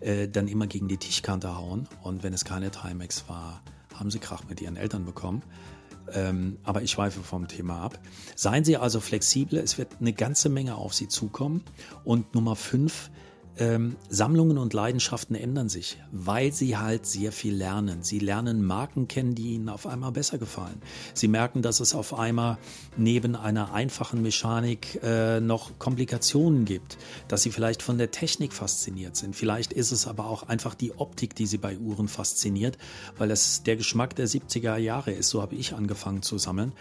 äh, 0.00 0.28
dann 0.28 0.48
immer 0.48 0.66
gegen 0.66 0.88
die 0.88 0.96
Tischkante 0.96 1.56
hauen. 1.56 1.88
Und 2.02 2.22
wenn 2.22 2.32
es 2.32 2.44
keine 2.44 2.70
Timex 2.70 3.24
war, 3.28 3.62
haben 3.94 4.10
sie 4.10 4.18
Krach 4.18 4.44
mit 4.48 4.60
ihren 4.60 4.76
Eltern 4.76 5.04
bekommen. 5.04 5.42
Ähm, 6.12 6.58
aber 6.62 6.82
ich 6.82 6.90
schweife 6.90 7.22
vom 7.22 7.48
Thema 7.48 7.80
ab. 7.80 7.98
Seien 8.36 8.64
Sie 8.64 8.76
also 8.76 9.00
flexibel, 9.00 9.58
es 9.58 9.78
wird 9.78 9.88
eine 10.00 10.12
ganze 10.12 10.48
Menge 10.48 10.74
auf 10.74 10.92
Sie 10.92 11.08
zukommen. 11.08 11.62
Und 12.04 12.34
Nummer 12.34 12.56
fünf, 12.56 13.10
ähm, 13.58 13.96
Sammlungen 14.08 14.58
und 14.58 14.72
Leidenschaften 14.74 15.36
ändern 15.36 15.68
sich, 15.68 15.98
weil 16.10 16.52
sie 16.52 16.76
halt 16.76 17.06
sehr 17.06 17.30
viel 17.30 17.54
lernen. 17.54 18.02
Sie 18.02 18.18
lernen 18.18 18.64
Marken 18.64 19.06
kennen, 19.06 19.34
die 19.34 19.54
ihnen 19.54 19.68
auf 19.68 19.86
einmal 19.86 20.12
besser 20.12 20.38
gefallen. 20.38 20.82
Sie 21.14 21.28
merken, 21.28 21.62
dass 21.62 21.80
es 21.80 21.94
auf 21.94 22.18
einmal 22.18 22.58
neben 22.96 23.36
einer 23.36 23.72
einfachen 23.72 24.22
Mechanik 24.22 25.00
äh, 25.02 25.40
noch 25.40 25.78
Komplikationen 25.78 26.64
gibt, 26.64 26.98
dass 27.28 27.42
sie 27.42 27.50
vielleicht 27.50 27.82
von 27.82 27.98
der 27.98 28.10
Technik 28.10 28.52
fasziniert 28.52 29.16
sind. 29.16 29.36
Vielleicht 29.36 29.72
ist 29.72 29.92
es 29.92 30.06
aber 30.06 30.26
auch 30.26 30.44
einfach 30.44 30.74
die 30.74 30.96
Optik, 30.98 31.34
die 31.34 31.46
sie 31.46 31.58
bei 31.58 31.78
Uhren 31.78 32.08
fasziniert, 32.08 32.78
weil 33.18 33.28
das 33.28 33.62
der 33.62 33.76
Geschmack 33.76 34.16
der 34.16 34.26
70er 34.26 34.76
Jahre 34.76 35.12
ist. 35.12 35.28
So 35.28 35.42
habe 35.42 35.54
ich 35.54 35.74
angefangen 35.74 36.22
zu 36.22 36.38
sammeln. 36.38 36.72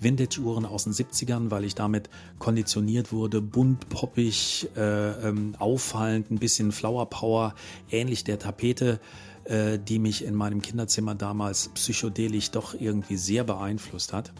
Vintage-Uhren 0.00 0.66
aus 0.66 0.84
den 0.84 0.92
70ern, 0.92 1.50
weil 1.50 1.64
ich 1.64 1.74
damit 1.74 2.10
konditioniert 2.38 3.12
wurde, 3.12 3.40
bunt, 3.40 3.88
poppig, 3.88 4.68
äh, 4.76 5.28
ähm, 5.28 5.54
auffallend, 5.58 6.13
ein 6.16 6.38
bisschen 6.38 6.72
Flower 6.72 7.08
Power, 7.08 7.54
ähnlich 7.90 8.24
der 8.24 8.38
Tapete, 8.38 9.00
äh, 9.44 9.78
die 9.78 9.98
mich 9.98 10.24
in 10.24 10.34
meinem 10.34 10.62
Kinderzimmer 10.62 11.14
damals 11.14 11.68
psychedelisch 11.74 12.50
doch 12.50 12.74
irgendwie 12.74 13.16
sehr 13.16 13.44
beeinflusst 13.44 14.12
hat. 14.12 14.32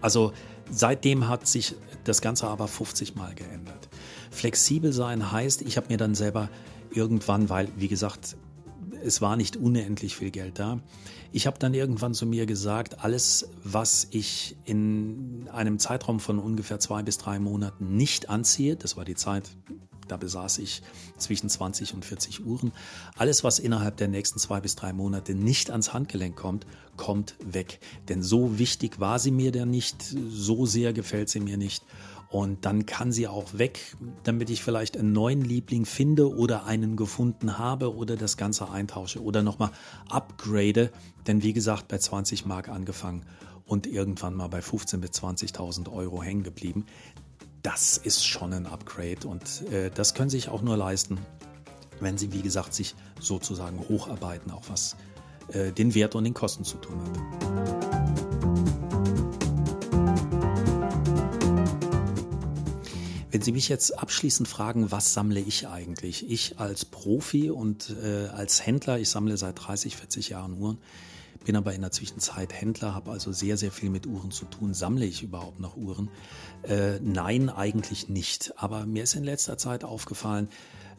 Also 0.00 0.32
seitdem 0.70 1.28
hat 1.28 1.46
sich 1.46 1.74
das 2.04 2.20
Ganze 2.20 2.48
aber 2.48 2.68
50 2.68 3.16
Mal 3.16 3.34
geändert. 3.34 3.88
Flexibel 4.30 4.92
sein 4.92 5.30
heißt, 5.30 5.62
ich 5.62 5.76
habe 5.76 5.88
mir 5.88 5.96
dann 5.96 6.14
selber 6.14 6.48
irgendwann, 6.90 7.48
weil, 7.48 7.68
wie 7.76 7.88
gesagt, 7.88 8.36
es 9.04 9.20
war 9.20 9.36
nicht 9.36 9.56
unendlich 9.56 10.16
viel 10.16 10.30
Geld 10.30 10.58
da. 10.58 10.80
Ich 11.32 11.46
habe 11.46 11.58
dann 11.58 11.74
irgendwann 11.74 12.14
zu 12.14 12.26
mir 12.26 12.46
gesagt, 12.46 13.04
alles, 13.04 13.48
was 13.62 14.08
ich 14.10 14.56
in 14.64 15.48
einem 15.52 15.78
Zeitraum 15.78 16.20
von 16.20 16.38
ungefähr 16.38 16.78
zwei 16.78 17.02
bis 17.02 17.18
drei 17.18 17.38
Monaten 17.38 17.96
nicht 17.96 18.30
anziehe, 18.30 18.76
das 18.76 18.96
war 18.96 19.04
die 19.04 19.14
Zeit, 19.14 19.50
da 20.08 20.16
besaß 20.16 20.58
ich 20.58 20.82
zwischen 21.16 21.48
20 21.48 21.94
und 21.94 22.04
40 22.04 22.44
Uhren. 22.44 22.72
Alles, 23.16 23.44
was 23.44 23.58
innerhalb 23.58 23.96
der 23.96 24.08
nächsten 24.08 24.38
zwei 24.38 24.60
bis 24.60 24.76
drei 24.76 24.92
Monate 24.92 25.34
nicht 25.34 25.70
ans 25.70 25.92
Handgelenk 25.92 26.36
kommt, 26.36 26.66
kommt 26.96 27.34
weg. 27.44 27.80
Denn 28.08 28.22
so 28.22 28.58
wichtig 28.58 29.00
war 29.00 29.18
sie 29.18 29.30
mir 29.30 29.52
dann 29.52 29.70
nicht, 29.70 30.02
so 30.02 30.66
sehr 30.66 30.92
gefällt 30.92 31.28
sie 31.28 31.40
mir 31.40 31.56
nicht. 31.56 31.84
Und 32.34 32.64
dann 32.64 32.84
kann 32.84 33.12
sie 33.12 33.28
auch 33.28 33.58
weg, 33.58 33.96
damit 34.24 34.50
ich 34.50 34.62
vielleicht 34.62 34.96
einen 34.96 35.12
neuen 35.12 35.42
Liebling 35.42 35.84
finde 35.84 36.34
oder 36.34 36.64
einen 36.64 36.96
gefunden 36.96 37.58
habe 37.58 37.94
oder 37.94 38.16
das 38.16 38.36
Ganze 38.36 38.70
eintausche 38.70 39.22
oder 39.22 39.42
nochmal 39.42 39.70
upgrade. 40.08 40.90
Denn 41.28 41.44
wie 41.44 41.52
gesagt, 41.52 41.86
bei 41.86 41.98
20 41.98 42.44
Mark 42.44 42.68
angefangen 42.68 43.24
und 43.66 43.86
irgendwann 43.86 44.34
mal 44.34 44.48
bei 44.48 44.58
15.000 44.58 44.98
bis 44.98 45.10
20.000 45.12 45.92
Euro 45.92 46.22
hängen 46.22 46.42
geblieben. 46.42 46.86
Das 47.64 47.96
ist 47.96 48.22
schon 48.26 48.52
ein 48.52 48.66
Upgrade 48.66 49.26
und 49.26 49.62
äh, 49.72 49.90
das 49.90 50.12
können 50.12 50.28
Sie 50.28 50.36
sich 50.36 50.50
auch 50.50 50.60
nur 50.60 50.76
leisten, 50.76 51.18
wenn 51.98 52.18
Sie, 52.18 52.30
wie 52.30 52.42
gesagt, 52.42 52.74
sich 52.74 52.94
sozusagen 53.18 53.78
hocharbeiten, 53.88 54.50
auch 54.50 54.64
was 54.68 54.96
äh, 55.48 55.72
den 55.72 55.94
Wert 55.94 56.14
und 56.14 56.24
den 56.24 56.34
Kosten 56.34 56.64
zu 56.64 56.76
tun 56.76 57.00
hat. 57.00 57.18
Wenn 63.30 63.40
Sie 63.40 63.52
mich 63.52 63.70
jetzt 63.70 63.98
abschließend 63.98 64.46
fragen, 64.46 64.92
was 64.92 65.14
sammle 65.14 65.40
ich 65.40 65.66
eigentlich? 65.66 66.30
Ich 66.30 66.58
als 66.58 66.84
Profi 66.84 67.48
und 67.48 67.96
äh, 68.02 68.26
als 68.26 68.66
Händler, 68.66 68.98
ich 68.98 69.08
sammle 69.08 69.38
seit 69.38 69.66
30, 69.66 69.96
40 69.96 70.28
Jahren 70.28 70.58
Uhren, 70.58 70.76
bin 71.44 71.56
aber 71.56 71.74
in 71.74 71.82
der 71.82 71.90
Zwischenzeit 71.90 72.52
Händler, 72.52 72.94
habe 72.94 73.10
also 73.10 73.32
sehr, 73.32 73.56
sehr 73.56 73.70
viel 73.70 73.90
mit 73.90 74.06
Uhren 74.06 74.30
zu 74.30 74.44
tun. 74.46 74.74
Sammle 74.74 75.06
ich 75.06 75.22
überhaupt 75.22 75.60
noch 75.60 75.76
Uhren? 75.76 76.10
Äh, 76.62 77.00
nein, 77.00 77.48
eigentlich 77.48 78.08
nicht. 78.08 78.54
Aber 78.56 78.86
mir 78.86 79.02
ist 79.04 79.14
in 79.14 79.24
letzter 79.24 79.58
Zeit 79.58 79.84
aufgefallen, 79.84 80.48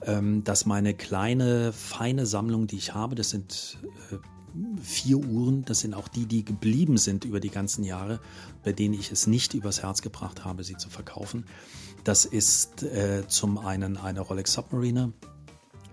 ähm, 0.04 0.44
dass 0.44 0.66
meine 0.66 0.94
kleine, 0.94 1.74
feine 1.74 2.26
Sammlung, 2.26 2.68
die 2.68 2.78
ich 2.78 2.94
habe, 2.94 3.16
das 3.16 3.30
sind 3.30 3.78
äh, 4.12 4.18
vier 4.82 5.18
Uhren, 5.18 5.66
das 5.66 5.82
sind 5.82 5.94
auch 5.94 6.08
die, 6.08 6.26
die 6.26 6.46
geblieben 6.46 6.98
sind 6.98 7.26
über 7.26 7.40
die 7.40 7.50
ganzen 7.50 7.84
Jahre, 7.84 8.20
bei 8.64 8.72
denen 8.72 8.94
ich 8.94 9.12
es 9.12 9.28
nicht 9.28 9.54
übers 9.54 9.84
Herz 9.84 10.02
gebracht 10.02 10.46
habe, 10.46 10.64
sie 10.64 10.78
zu 10.78 10.90
verkaufen. 10.90 11.46
Das 12.04 12.26
ist 12.26 12.84
äh, 12.84 13.28
zum 13.28 13.58
einen 13.58 13.98
eine 13.98 14.22
Rolex 14.22 14.54
Submariner, 14.54 15.12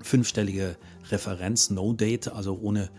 fünfstellige 0.03 0.77
Referenz, 1.11 1.71
No 1.71 1.93
Date, 1.93 2.29
also 2.29 2.59
ohne, 2.61 2.91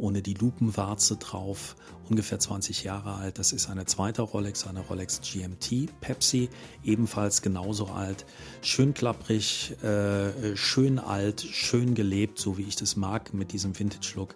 ohne 0.00 0.22
die 0.22 0.34
Lupenwarze 0.34 1.16
drauf, 1.16 1.76
ungefähr 2.08 2.38
20 2.38 2.82
Jahre 2.84 3.14
alt. 3.14 3.38
Das 3.38 3.52
ist 3.52 3.68
eine 3.68 3.84
zweite 3.84 4.22
Rolex, 4.22 4.66
eine 4.66 4.80
Rolex 4.80 5.20
GMT 5.20 6.00
Pepsi, 6.00 6.48
ebenfalls 6.82 7.42
genauso 7.42 7.86
alt, 7.86 8.26
schön 8.62 8.94
klapprig, 8.94 9.76
äh, 9.82 10.56
schön 10.56 10.98
alt, 10.98 11.40
schön 11.40 11.94
gelebt, 11.94 12.38
so 12.38 12.58
wie 12.58 12.64
ich 12.64 12.76
das 12.76 12.96
mag 12.96 13.34
mit 13.34 13.52
diesem 13.52 13.78
Vintage-Look. 13.78 14.34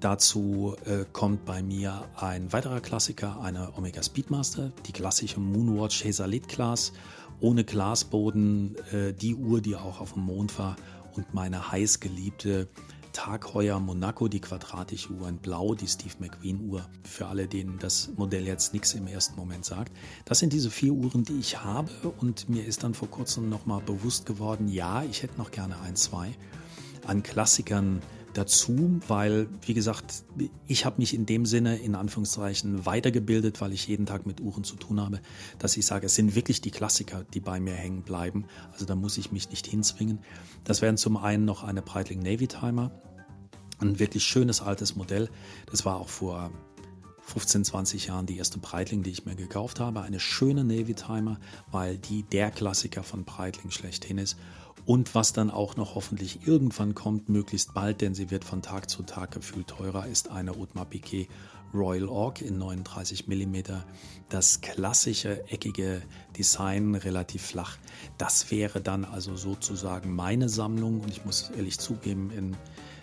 Dazu 0.00 0.76
äh, 0.86 1.04
kommt 1.12 1.44
bei 1.44 1.62
mir 1.62 2.08
ein 2.16 2.52
weiterer 2.52 2.80
Klassiker, 2.80 3.40
eine 3.40 3.76
Omega 3.76 4.02
Speedmaster, 4.02 4.72
die 4.86 4.92
klassische 4.92 5.40
Moonwatch 5.40 6.04
Hazalit 6.04 6.48
Class 6.48 6.92
ohne 7.40 7.64
Glasboden, 7.64 8.76
äh, 8.92 9.12
die 9.12 9.34
Uhr, 9.34 9.60
die 9.60 9.76
auch 9.76 10.00
auf 10.00 10.14
dem 10.14 10.24
Mond 10.24 10.58
war 10.58 10.76
und 11.14 11.34
meine 11.34 11.70
heißgeliebte 13.10 13.12
Tagheuer 13.12 13.80
Monaco, 13.80 14.28
die 14.28 14.40
quadratische 14.40 15.10
Uhr 15.12 15.28
in 15.28 15.38
Blau, 15.38 15.74
die 15.74 15.86
Steve 15.86 16.14
McQueen 16.18 16.68
Uhr. 16.68 16.88
Für 17.04 17.26
alle, 17.26 17.46
denen 17.46 17.78
das 17.78 18.10
Modell 18.16 18.46
jetzt 18.46 18.72
nichts 18.72 18.94
im 18.94 19.06
ersten 19.06 19.36
Moment 19.36 19.64
sagt. 19.64 19.92
Das 20.24 20.38
sind 20.38 20.52
diese 20.52 20.70
vier 20.70 20.92
Uhren, 20.92 21.24
die 21.24 21.38
ich 21.38 21.62
habe 21.62 21.90
und 22.18 22.48
mir 22.48 22.64
ist 22.64 22.82
dann 22.82 22.94
vor 22.94 23.08
kurzem 23.08 23.48
nochmal 23.48 23.80
bewusst 23.80 24.26
geworden, 24.26 24.68
ja, 24.68 25.02
ich 25.04 25.22
hätte 25.22 25.38
noch 25.38 25.50
gerne 25.50 25.80
ein, 25.80 25.96
zwei 25.96 26.34
an 27.06 27.22
Klassikern 27.22 28.02
dazu, 28.34 29.00
weil, 29.08 29.48
wie 29.62 29.74
gesagt, 29.74 30.24
ich 30.66 30.84
habe 30.84 30.96
mich 30.98 31.14
in 31.14 31.26
dem 31.26 31.46
Sinne, 31.46 31.78
in 31.78 31.94
Anführungszeichen, 31.94 32.86
weitergebildet, 32.86 33.60
weil 33.60 33.72
ich 33.72 33.86
jeden 33.86 34.06
Tag 34.06 34.26
mit 34.26 34.40
Uhren 34.40 34.64
zu 34.64 34.76
tun 34.76 35.00
habe, 35.00 35.20
dass 35.58 35.76
ich 35.76 35.86
sage, 35.86 36.06
es 36.06 36.14
sind 36.14 36.34
wirklich 36.34 36.60
die 36.60 36.70
Klassiker, 36.70 37.24
die 37.34 37.40
bei 37.40 37.60
mir 37.60 37.74
hängen 37.74 38.02
bleiben. 38.02 38.44
Also 38.72 38.84
da 38.84 38.94
muss 38.94 39.18
ich 39.18 39.32
mich 39.32 39.50
nicht 39.50 39.66
hinzwingen. 39.66 40.20
Das 40.64 40.82
wären 40.82 40.96
zum 40.96 41.16
einen 41.16 41.44
noch 41.44 41.64
eine 41.64 41.82
Breitling 41.82 42.20
Navy 42.20 42.46
Timer, 42.46 42.90
ein 43.78 43.98
wirklich 43.98 44.24
schönes 44.24 44.60
altes 44.60 44.96
Modell. 44.96 45.28
Das 45.70 45.84
war 45.84 45.96
auch 45.96 46.08
vor 46.08 46.50
15, 47.22 47.64
20 47.64 48.06
Jahren 48.06 48.26
die 48.26 48.38
erste 48.38 48.58
Breitling, 48.58 49.02
die 49.02 49.10
ich 49.10 49.24
mir 49.24 49.36
gekauft 49.36 49.80
habe. 49.80 50.02
Eine 50.02 50.20
schöne 50.20 50.64
Navy 50.64 50.94
Timer, 50.94 51.38
weil 51.70 51.96
die 51.98 52.24
der 52.24 52.50
Klassiker 52.50 53.02
von 53.02 53.24
Breitling 53.24 53.70
schlechthin 53.70 54.18
ist 54.18 54.36
Und 54.86 55.14
was 55.14 55.32
dann 55.32 55.50
auch 55.50 55.76
noch 55.76 55.94
hoffentlich 55.94 56.46
irgendwann 56.46 56.94
kommt, 56.94 57.28
möglichst 57.28 57.74
bald, 57.74 58.00
denn 58.00 58.14
sie 58.14 58.30
wird 58.30 58.44
von 58.44 58.62
Tag 58.62 58.90
zu 58.90 59.02
Tag 59.02 59.32
gefühlt 59.32 59.68
teurer, 59.68 60.06
ist 60.06 60.30
eine 60.30 60.52
Audemars 60.52 60.88
Piquet 60.88 61.28
Royal 61.72 62.08
Oak 62.08 62.42
in 62.42 62.58
39 62.58 63.28
mm. 63.28 63.56
Das 64.28 64.60
klassische 64.60 65.48
eckige 65.48 66.02
Design, 66.36 66.94
relativ 66.94 67.42
flach. 67.42 67.76
Das 68.18 68.50
wäre 68.50 68.80
dann 68.80 69.04
also 69.04 69.36
sozusagen 69.36 70.12
meine 70.14 70.48
Sammlung. 70.48 71.00
Und 71.00 71.10
ich 71.10 71.24
muss 71.24 71.50
ehrlich 71.56 71.78
zugeben, 71.78 72.30
in 72.30 72.56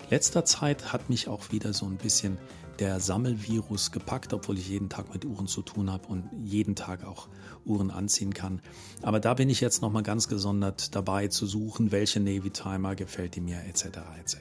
letzter 0.10 0.46
Zeit 0.46 0.92
hat 0.92 1.10
mich 1.10 1.28
auch 1.28 1.52
wieder 1.52 1.74
so 1.74 1.86
ein 1.86 1.98
bisschen 1.98 2.38
der 2.80 3.00
Sammelvirus 3.00 3.92
gepackt, 3.92 4.34
obwohl 4.34 4.58
ich 4.58 4.70
jeden 4.70 4.90
Tag 4.90 5.14
mit 5.14 5.26
Uhren 5.26 5.48
zu 5.48 5.62
tun 5.62 5.92
habe 5.92 6.08
und 6.08 6.30
jeden 6.44 6.76
Tag 6.76 7.06
auch 7.06 7.28
Uhren 7.66 7.92
anziehen 7.92 8.34
kann. 8.34 8.62
Aber 9.02 9.20
da 9.20 9.34
bin 9.34 9.50
ich 9.50 9.62
jetzt 9.62 9.82
nochmal 9.82 10.04
ganz 10.04 10.28
gesondert 10.28 10.96
dabei 10.96 11.28
zu 11.28 11.46
suchen, 11.46 11.92
welche 11.92 12.20
Navy 12.20 12.50
Timer 12.50 12.96
gefällt 12.96 13.36
die 13.36 13.42
mir 13.42 13.64
etc. 13.66 13.86
etc. 14.20 14.38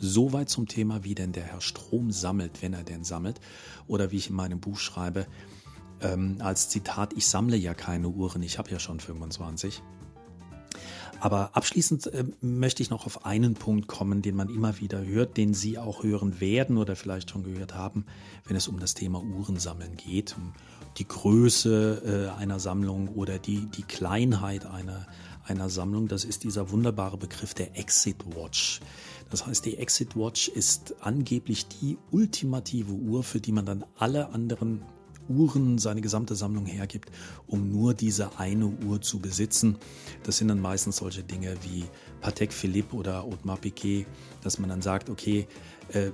Soweit 0.00 0.48
zum 0.48 0.66
Thema, 0.66 1.04
wie 1.04 1.14
denn 1.14 1.32
der 1.32 1.44
Herr 1.44 1.60
Strom 1.60 2.12
sammelt, 2.12 2.62
wenn 2.62 2.72
er 2.72 2.84
denn 2.84 3.04
sammelt. 3.04 3.40
Oder 3.86 4.10
wie 4.12 4.16
ich 4.16 4.30
in 4.30 4.36
meinem 4.36 4.60
Buch 4.60 4.78
schreibe, 4.78 5.26
ähm, 6.00 6.36
als 6.40 6.68
Zitat, 6.68 7.12
ich 7.14 7.26
sammle 7.26 7.56
ja 7.56 7.74
keine 7.74 8.08
Uhren, 8.08 8.42
ich 8.42 8.58
habe 8.58 8.70
ja 8.70 8.78
schon 8.78 9.00
25. 9.00 9.82
Aber 11.20 11.56
abschließend 11.56 12.06
äh, 12.08 12.24
möchte 12.40 12.82
ich 12.82 12.90
noch 12.90 13.06
auf 13.06 13.24
einen 13.26 13.54
Punkt 13.54 13.88
kommen, 13.88 14.22
den 14.22 14.36
man 14.36 14.48
immer 14.48 14.78
wieder 14.80 15.04
hört, 15.04 15.36
den 15.36 15.54
Sie 15.54 15.78
auch 15.78 16.02
hören 16.02 16.40
werden 16.40 16.78
oder 16.78 16.96
vielleicht 16.96 17.30
schon 17.30 17.42
gehört 17.42 17.74
haben, 17.74 18.06
wenn 18.46 18.56
es 18.56 18.68
um 18.68 18.78
das 18.78 18.94
Thema 18.94 19.20
Uhrensammeln 19.22 19.96
geht. 19.96 20.36
Um 20.36 20.52
die 20.96 21.08
Größe 21.08 22.30
äh, 22.36 22.40
einer 22.40 22.60
Sammlung 22.60 23.08
oder 23.08 23.38
die, 23.38 23.66
die 23.66 23.82
Kleinheit 23.82 24.66
einer, 24.66 25.06
einer 25.44 25.68
Sammlung. 25.68 26.08
Das 26.08 26.24
ist 26.24 26.44
dieser 26.44 26.70
wunderbare 26.70 27.16
Begriff 27.16 27.54
der 27.54 27.76
Exit 27.76 28.24
Watch. 28.36 28.80
Das 29.30 29.46
heißt, 29.46 29.64
die 29.64 29.76
Exit 29.76 30.16
Watch 30.16 30.48
ist 30.48 30.94
angeblich 31.00 31.66
die 31.68 31.98
ultimative 32.10 32.92
Uhr, 32.92 33.22
für 33.22 33.40
die 33.40 33.52
man 33.52 33.66
dann 33.66 33.84
alle 33.96 34.30
anderen 34.30 34.82
Uhren 35.28 35.78
seine 35.78 36.00
gesamte 36.00 36.34
Sammlung 36.34 36.66
hergibt, 36.66 37.10
um 37.46 37.70
nur 37.70 37.94
diese 37.94 38.38
eine 38.38 38.66
Uhr 38.66 39.00
zu 39.00 39.18
besitzen. 39.18 39.76
Das 40.22 40.38
sind 40.38 40.48
dann 40.48 40.60
meistens 40.60 40.96
solche 40.96 41.22
Dinge 41.22 41.54
wie 41.62 41.84
Patek 42.20 42.52
Philippe 42.52 42.96
oder 42.96 43.22
Audemars 43.22 43.60
Piguet, 43.60 44.06
dass 44.42 44.58
man 44.58 44.68
dann 44.68 44.82
sagt, 44.82 45.10
okay, 45.10 45.46
äh, 45.92 46.10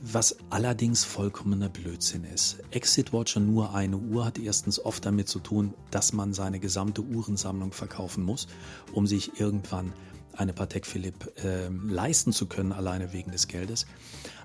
was 0.00 0.36
allerdings 0.48 1.04
vollkommener 1.04 1.68
Blödsinn 1.68 2.24
ist. 2.24 2.58
Exit 2.70 3.12
Watcher 3.12 3.40
nur 3.40 3.74
eine 3.74 3.98
Uhr 3.98 4.24
hat 4.24 4.38
erstens 4.38 4.82
oft 4.82 5.04
damit 5.04 5.28
zu 5.28 5.40
tun, 5.40 5.74
dass 5.90 6.12
man 6.12 6.32
seine 6.32 6.58
gesamte 6.58 7.02
Uhrensammlung 7.02 7.72
verkaufen 7.72 8.24
muss, 8.24 8.46
um 8.92 9.06
sich 9.06 9.38
irgendwann 9.38 9.92
eine 10.36 10.52
Patek 10.52 10.86
Philippe 10.86 11.32
äh, 11.44 11.68
leisten 11.68 12.32
zu 12.32 12.46
können, 12.46 12.72
alleine 12.72 13.12
wegen 13.12 13.30
des 13.30 13.48
Geldes. 13.48 13.86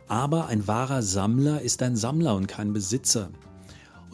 Aber 0.07 0.47
ein 0.47 0.67
wahrer 0.67 1.01
Sammler 1.01 1.61
ist 1.61 1.81
ein 1.81 1.95
Sammler 1.95 2.35
und 2.35 2.47
kein 2.47 2.73
Besitzer. 2.73 3.29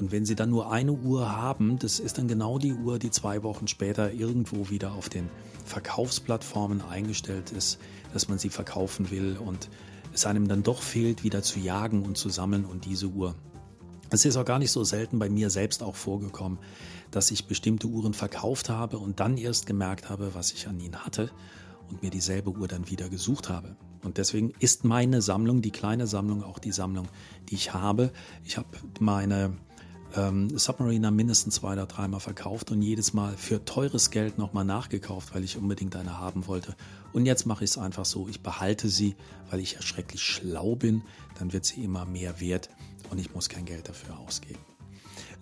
Und 0.02 0.12
wenn 0.12 0.26
Sie 0.26 0.34
dann 0.34 0.50
nur 0.50 0.72
eine 0.72 0.94
Uhr 0.94 1.32
haben, 1.32 1.78
das 1.78 2.00
ist 2.00 2.18
dann 2.18 2.28
genau 2.28 2.58
die 2.58 2.74
Uhr, 2.74 2.98
die 2.98 3.12
zwei 3.12 3.44
Wochen 3.44 3.68
später 3.68 4.12
irgendwo 4.12 4.72
wieder 4.72 4.94
auf 4.94 5.10
den 5.10 5.30
Verkaufsplattformen 5.64 6.82
eingestellt 6.82 7.52
ist, 7.52 7.78
dass 8.12 8.28
man 8.28 8.40
sie 8.40 8.50
verkaufen 8.50 9.12
will 9.12 9.38
und 9.38 9.70
es 10.12 10.26
einem 10.26 10.48
dann 10.48 10.64
doch 10.64 10.82
fehlt, 10.82 11.24
wieder 11.24 11.44
zu 11.44 11.60
jagen 11.60 12.02
und 12.02 12.18
zu 12.18 12.30
sammeln 12.30 12.66
und 12.66 12.86
diese 12.86 13.10
Uhr. 13.10 13.36
Es 14.10 14.26
ist 14.26 14.38
auch 14.38 14.44
gar 14.44 14.58
nicht 14.58 14.72
so 14.72 14.84
selten 14.84 15.20
bei 15.20 15.30
mir 15.30 15.52
selbst 15.52 15.84
auch 15.84 15.96
vorgekommen, 15.96 16.58
dass 17.12 17.30
ich 17.30 17.46
bestimmte 17.46 17.86
Uhren 17.86 18.16
verkauft 18.16 18.70
habe 18.70 18.98
und 18.98 19.20
dann 19.20 19.38
erst 19.38 19.68
gemerkt 19.68 20.10
habe, 20.10 20.34
was 20.34 20.52
ich 20.52 20.68
an 20.68 20.80
ihnen 20.80 21.06
hatte 21.06 21.30
und 21.92 22.02
mir 22.02 22.10
dieselbe 22.10 22.50
Uhr 22.50 22.68
dann 22.68 22.90
wieder 22.90 23.08
gesucht 23.08 23.50
habe. 23.50 23.76
Und 24.04 24.18
deswegen 24.18 24.52
ist 24.58 24.84
meine 24.84 25.22
Sammlung, 25.22 25.62
die 25.62 25.70
kleine 25.70 26.08
Sammlung, 26.08 26.44
auch 26.44 26.58
die 26.58 26.72
Sammlung, 26.72 27.08
die 27.50 27.56
ich 27.56 27.76
habe. 27.76 28.12
Ich 28.44 28.58
habe 28.58 28.68
meine 29.00 29.56
ähm, 30.16 30.58
Submariner 30.58 31.12
mindestens 31.12 31.56
zwei 31.56 31.74
oder 31.74 31.86
dreimal 31.86 32.20
verkauft 32.20 32.72
und 32.72 32.82
jedes 32.82 33.14
Mal 33.14 33.36
für 33.38 33.64
teures 33.66 34.12
Geld 34.12 34.38
nochmal 34.38 34.66
nachgekauft, 34.66 35.34
weil 35.34 35.44
ich 35.44 35.58
unbedingt 35.58 35.96
eine 35.96 36.20
haben 36.20 36.48
wollte. 36.48 36.76
Und 37.14 37.26
jetzt 37.26 37.46
mache 37.46 37.64
ich 37.64 37.72
es 37.72 37.78
einfach 37.78 38.06
so, 38.06 38.28
ich 38.28 38.42
behalte 38.42 38.90
sie, 38.90 39.16
weil 39.50 39.60
ich 39.60 39.74
ja 39.74 39.82
schrecklich 39.82 40.22
schlau 40.22 40.76
bin, 40.76 41.04
dann 41.40 41.54
wird 41.54 41.66
sie 41.66 41.84
immer 41.84 42.06
mehr 42.06 42.40
wert 42.40 42.70
und 43.10 43.20
ich 43.20 43.34
muss 43.34 43.50
kein 43.50 43.66
Geld 43.66 43.90
dafür 43.90 44.20
ausgeben. 44.20 44.60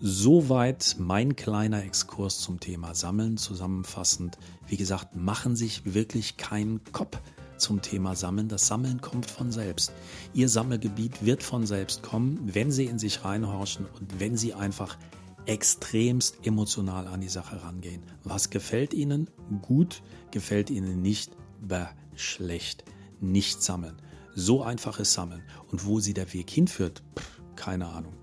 Soweit 0.01 0.95
mein 0.97 1.35
kleiner 1.35 1.83
Exkurs 1.83 2.39
zum 2.39 2.61
Thema 2.61 2.95
Sammeln. 2.95 3.35
Zusammenfassend, 3.35 4.37
wie 4.67 4.77
gesagt, 4.77 5.17
machen 5.17 5.57
sich 5.57 5.93
wirklich 5.93 6.37
keinen 6.37 6.81
Kopf 6.93 7.19
zum 7.59 7.81
Thema 7.81 8.15
Sammeln. 8.15 8.47
Das 8.47 8.67
Sammeln 8.67 9.01
kommt 9.01 9.29
von 9.29 9.51
selbst. 9.51 9.91
Ihr 10.33 10.49
Sammelgebiet 10.49 11.25
wird 11.25 11.43
von 11.43 11.65
selbst 11.65 12.01
kommen, 12.03 12.39
wenn 12.53 12.71
Sie 12.71 12.85
in 12.85 12.99
sich 12.99 13.23
reinhorchen 13.23 13.85
und 13.99 14.19
wenn 14.19 14.37
Sie 14.37 14.53
einfach 14.53 14.97
extremst 15.45 16.45
emotional 16.45 17.07
an 17.07 17.21
die 17.21 17.29
Sache 17.29 17.61
rangehen. 17.61 18.03
Was 18.23 18.49
gefällt 18.49 18.93
Ihnen? 18.93 19.29
Gut, 19.61 20.01
gefällt 20.31 20.69
Ihnen 20.69 21.01
nicht? 21.01 21.31
Bäh, 21.61 21.85
schlecht. 22.15 22.83
Nicht 23.21 23.61
sammeln. 23.61 24.01
So 24.35 24.63
einfach 24.63 24.99
ist 24.99 25.13
Sammeln. 25.13 25.43
Und 25.71 25.85
wo 25.85 25.99
Sie 25.99 26.13
der 26.13 26.33
Weg 26.33 26.49
hinführt, 26.49 27.03
pff, 27.17 27.41
keine 27.55 27.87
Ahnung 27.87 28.13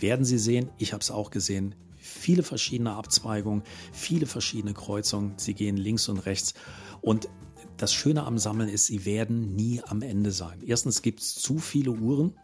werden 0.00 0.24
Sie 0.24 0.38
sehen, 0.38 0.70
ich 0.78 0.92
habe 0.92 1.02
es 1.02 1.10
auch 1.10 1.30
gesehen, 1.30 1.74
viele 1.96 2.42
verschiedene 2.42 2.92
Abzweigungen, 2.92 3.62
viele 3.92 4.26
verschiedene 4.26 4.74
Kreuzungen. 4.74 5.34
Sie 5.36 5.54
gehen 5.54 5.76
links 5.76 6.08
und 6.08 6.18
rechts. 6.18 6.54
Und 7.00 7.28
das 7.78 7.94
Schöne 7.94 8.24
am 8.24 8.38
Sammeln 8.38 8.68
ist, 8.68 8.86
sie 8.86 9.04
werden 9.04 9.54
nie 9.54 9.80
am 9.86 10.02
Ende 10.02 10.32
sein. 10.32 10.60
Erstens 10.66 11.00
gibt 11.00 11.20
es 11.20 11.36
zu 11.36 11.58
viele 11.58 11.92
Uhren. 11.92 12.34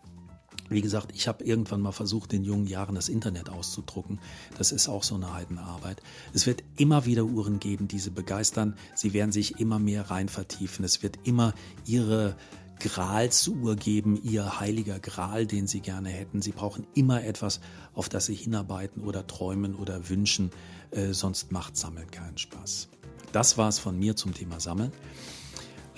Wie 0.70 0.80
gesagt, 0.80 1.12
ich 1.14 1.28
habe 1.28 1.44
irgendwann 1.44 1.82
mal 1.82 1.92
versucht, 1.92 2.32
in 2.32 2.42
jungen 2.42 2.66
Jahren 2.66 2.94
das 2.94 3.10
Internet 3.10 3.50
auszudrucken. 3.50 4.18
Das 4.56 4.72
ist 4.72 4.88
auch 4.88 5.02
so 5.02 5.14
eine 5.16 5.34
Heidenarbeit. 5.34 6.00
Es 6.32 6.46
wird 6.46 6.64
immer 6.76 7.04
wieder 7.04 7.24
Uhren 7.24 7.58
geben, 7.58 7.86
die 7.86 7.98
sie 7.98 8.10
begeistern. 8.10 8.76
Sie 8.94 9.12
werden 9.12 9.32
sich 9.32 9.60
immer 9.60 9.78
mehr 9.78 10.10
rein 10.10 10.28
vertiefen. 10.28 10.84
Es 10.84 11.02
wird 11.02 11.18
immer 11.24 11.52
ihre 11.84 12.36
Gralsuhr 12.80 13.76
geben, 13.76 14.18
ihr 14.22 14.58
heiliger 14.60 15.00
Gral, 15.00 15.46
den 15.46 15.66
sie 15.66 15.80
gerne 15.80 16.08
hätten. 16.08 16.40
Sie 16.42 16.52
brauchen 16.52 16.86
immer 16.94 17.24
etwas, 17.24 17.60
auf 17.92 18.08
das 18.08 18.26
sie 18.26 18.34
hinarbeiten 18.34 19.02
oder 19.02 19.26
träumen 19.26 19.74
oder 19.74 20.08
wünschen, 20.08 20.50
äh, 20.90 21.12
sonst 21.12 21.52
macht 21.52 21.76
Sammeln 21.76 22.10
keinen 22.10 22.38
Spaß. 22.38 22.88
Das 23.34 23.58
war 23.58 23.68
es 23.68 23.78
von 23.80 23.98
mir 23.98 24.14
zum 24.14 24.32
Thema 24.32 24.60
Sammeln. 24.60 24.92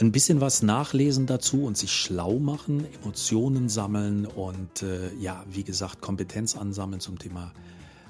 Ein 0.00 0.10
bisschen 0.10 0.40
was 0.40 0.62
nachlesen 0.62 1.26
dazu 1.26 1.64
und 1.64 1.76
sich 1.76 1.92
schlau 1.92 2.38
machen, 2.38 2.86
Emotionen 3.02 3.68
sammeln 3.68 4.24
und 4.24 4.82
äh, 4.82 5.12
ja, 5.20 5.44
wie 5.50 5.62
gesagt, 5.62 6.00
Kompetenz 6.00 6.56
ansammeln 6.56 7.00
zum 7.00 7.18
Thema 7.18 7.52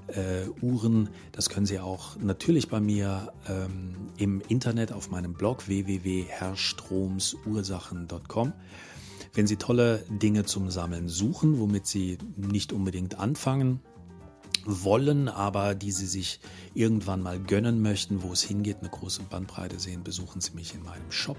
äh, 0.07 0.47
Uhren. 0.63 1.09
Das 1.33 1.49
können 1.49 1.67
Sie 1.67 1.81
auch 1.81 2.15
natürlich 2.21 2.69
bei 2.69 2.79
mir 2.79 3.33
ähm, 3.49 3.97
im 4.17 4.41
Internet 4.47 4.93
auf 4.93 5.11
meinem 5.11 5.35
Blog 5.35 5.67
www.herrstromsursachen.com. 5.67 8.53
Wenn 9.35 9.49
Sie 9.49 9.57
tolle 9.57 10.05
Dinge 10.09 10.45
zum 10.45 10.71
Sammeln 10.71 11.09
suchen, 11.09 11.59
womit 11.59 11.89
Sie 11.89 12.19
nicht 12.37 12.73
unbedingt 12.73 13.19
anfangen 13.19 13.81
wollen, 14.67 15.29
aber 15.29 15.75
die 15.75 15.93
Sie 15.93 16.07
sich 16.07 16.41
irgendwann 16.75 17.23
mal 17.23 17.39
gönnen 17.39 17.83
möchten, 17.83 18.23
wo 18.23 18.33
es 18.33 18.43
hingeht, 18.43 18.79
eine 18.81 18.89
große 18.91 19.23
Bandbreite 19.23 19.79
sehen, 19.79 20.03
besuchen 20.05 20.41
Sie 20.41 20.53
mich 20.53 20.75
in 20.75 20.83
meinem 20.83 21.11
Shop 21.11 21.37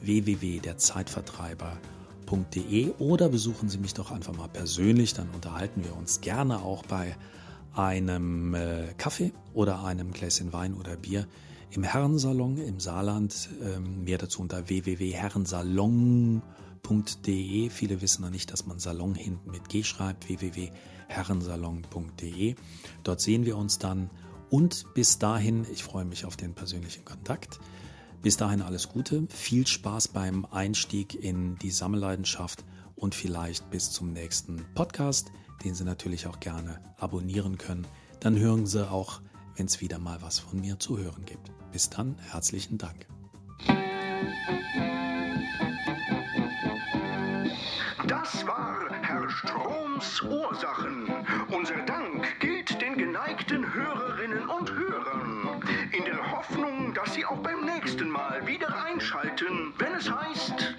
www.derzeitvertreiber.de 0.00 2.90
oder 2.98 3.28
besuchen 3.28 3.68
Sie 3.68 3.78
mich 3.78 3.94
doch 3.94 4.10
einfach 4.10 4.36
mal 4.36 4.48
persönlich, 4.48 5.14
dann 5.14 5.30
unterhalten 5.30 5.84
wir 5.84 5.96
uns 5.96 6.20
gerne 6.20 6.62
auch 6.62 6.84
bei 6.84 7.16
einem 7.74 8.54
äh, 8.54 8.88
Kaffee 8.98 9.32
oder 9.54 9.84
einem 9.84 10.12
Gläschen 10.12 10.52
Wein 10.52 10.74
oder 10.74 10.96
Bier 10.96 11.28
im 11.70 11.84
Herrensalon 11.84 12.58
im 12.58 12.80
Saarland. 12.80 13.48
Ähm, 13.62 14.02
mehr 14.04 14.18
dazu 14.18 14.42
unter 14.42 14.68
www.herrensalon.de. 14.68 16.40
Viele 17.70 18.00
wissen 18.00 18.22
noch 18.22 18.30
nicht, 18.30 18.52
dass 18.52 18.66
man 18.66 18.80
Salon 18.80 19.14
hinten 19.14 19.50
mit 19.50 19.68
G 19.68 19.84
schreibt. 19.84 20.28
www.herrensalon.de. 20.28 22.54
Dort 23.04 23.20
sehen 23.20 23.44
wir 23.44 23.56
uns 23.56 23.78
dann. 23.78 24.10
Und 24.50 24.86
bis 24.94 25.18
dahin, 25.18 25.64
ich 25.72 25.84
freue 25.84 26.04
mich 26.04 26.24
auf 26.24 26.36
den 26.36 26.54
persönlichen 26.54 27.04
Kontakt. 27.04 27.60
Bis 28.22 28.36
dahin 28.36 28.62
alles 28.62 28.88
Gute, 28.88 29.26
viel 29.28 29.64
Spaß 29.66 30.08
beim 30.08 30.44
Einstieg 30.46 31.14
in 31.14 31.56
die 31.58 31.70
Sammelleidenschaft 31.70 32.64
und 32.96 33.14
vielleicht 33.14 33.70
bis 33.70 33.92
zum 33.92 34.12
nächsten 34.12 34.64
Podcast 34.74 35.30
den 35.64 35.74
Sie 35.74 35.84
natürlich 35.84 36.26
auch 36.26 36.40
gerne 36.40 36.80
abonnieren 36.98 37.58
können. 37.58 37.86
Dann 38.20 38.38
hören 38.38 38.66
Sie 38.66 38.90
auch, 38.90 39.20
wenn 39.56 39.66
es 39.66 39.80
wieder 39.80 39.98
mal 39.98 40.20
was 40.22 40.38
von 40.38 40.60
mir 40.60 40.78
zu 40.78 40.98
hören 40.98 41.24
gibt. 41.24 41.50
Bis 41.72 41.90
dann, 41.90 42.16
herzlichen 42.18 42.78
Dank. 42.78 43.06
Das 48.10 48.44
war 48.44 48.88
Herr 49.02 49.30
Stroms 49.30 50.20
Ursachen. 50.22 51.06
Unser 51.48 51.76
Dank 51.82 52.40
gilt 52.40 52.82
den 52.82 52.98
geneigten 52.98 53.72
Hörerinnen 53.72 54.48
und 54.48 54.68
Hörern. 54.68 55.62
In 55.92 56.04
der 56.06 56.32
Hoffnung, 56.32 56.92
dass 56.92 57.14
sie 57.14 57.24
auch 57.24 57.38
beim 57.38 57.64
nächsten 57.64 58.10
Mal 58.10 58.44
wieder 58.48 58.82
einschalten, 58.82 59.72
wenn 59.78 59.94
es 59.94 60.10
heißt. 60.10 60.74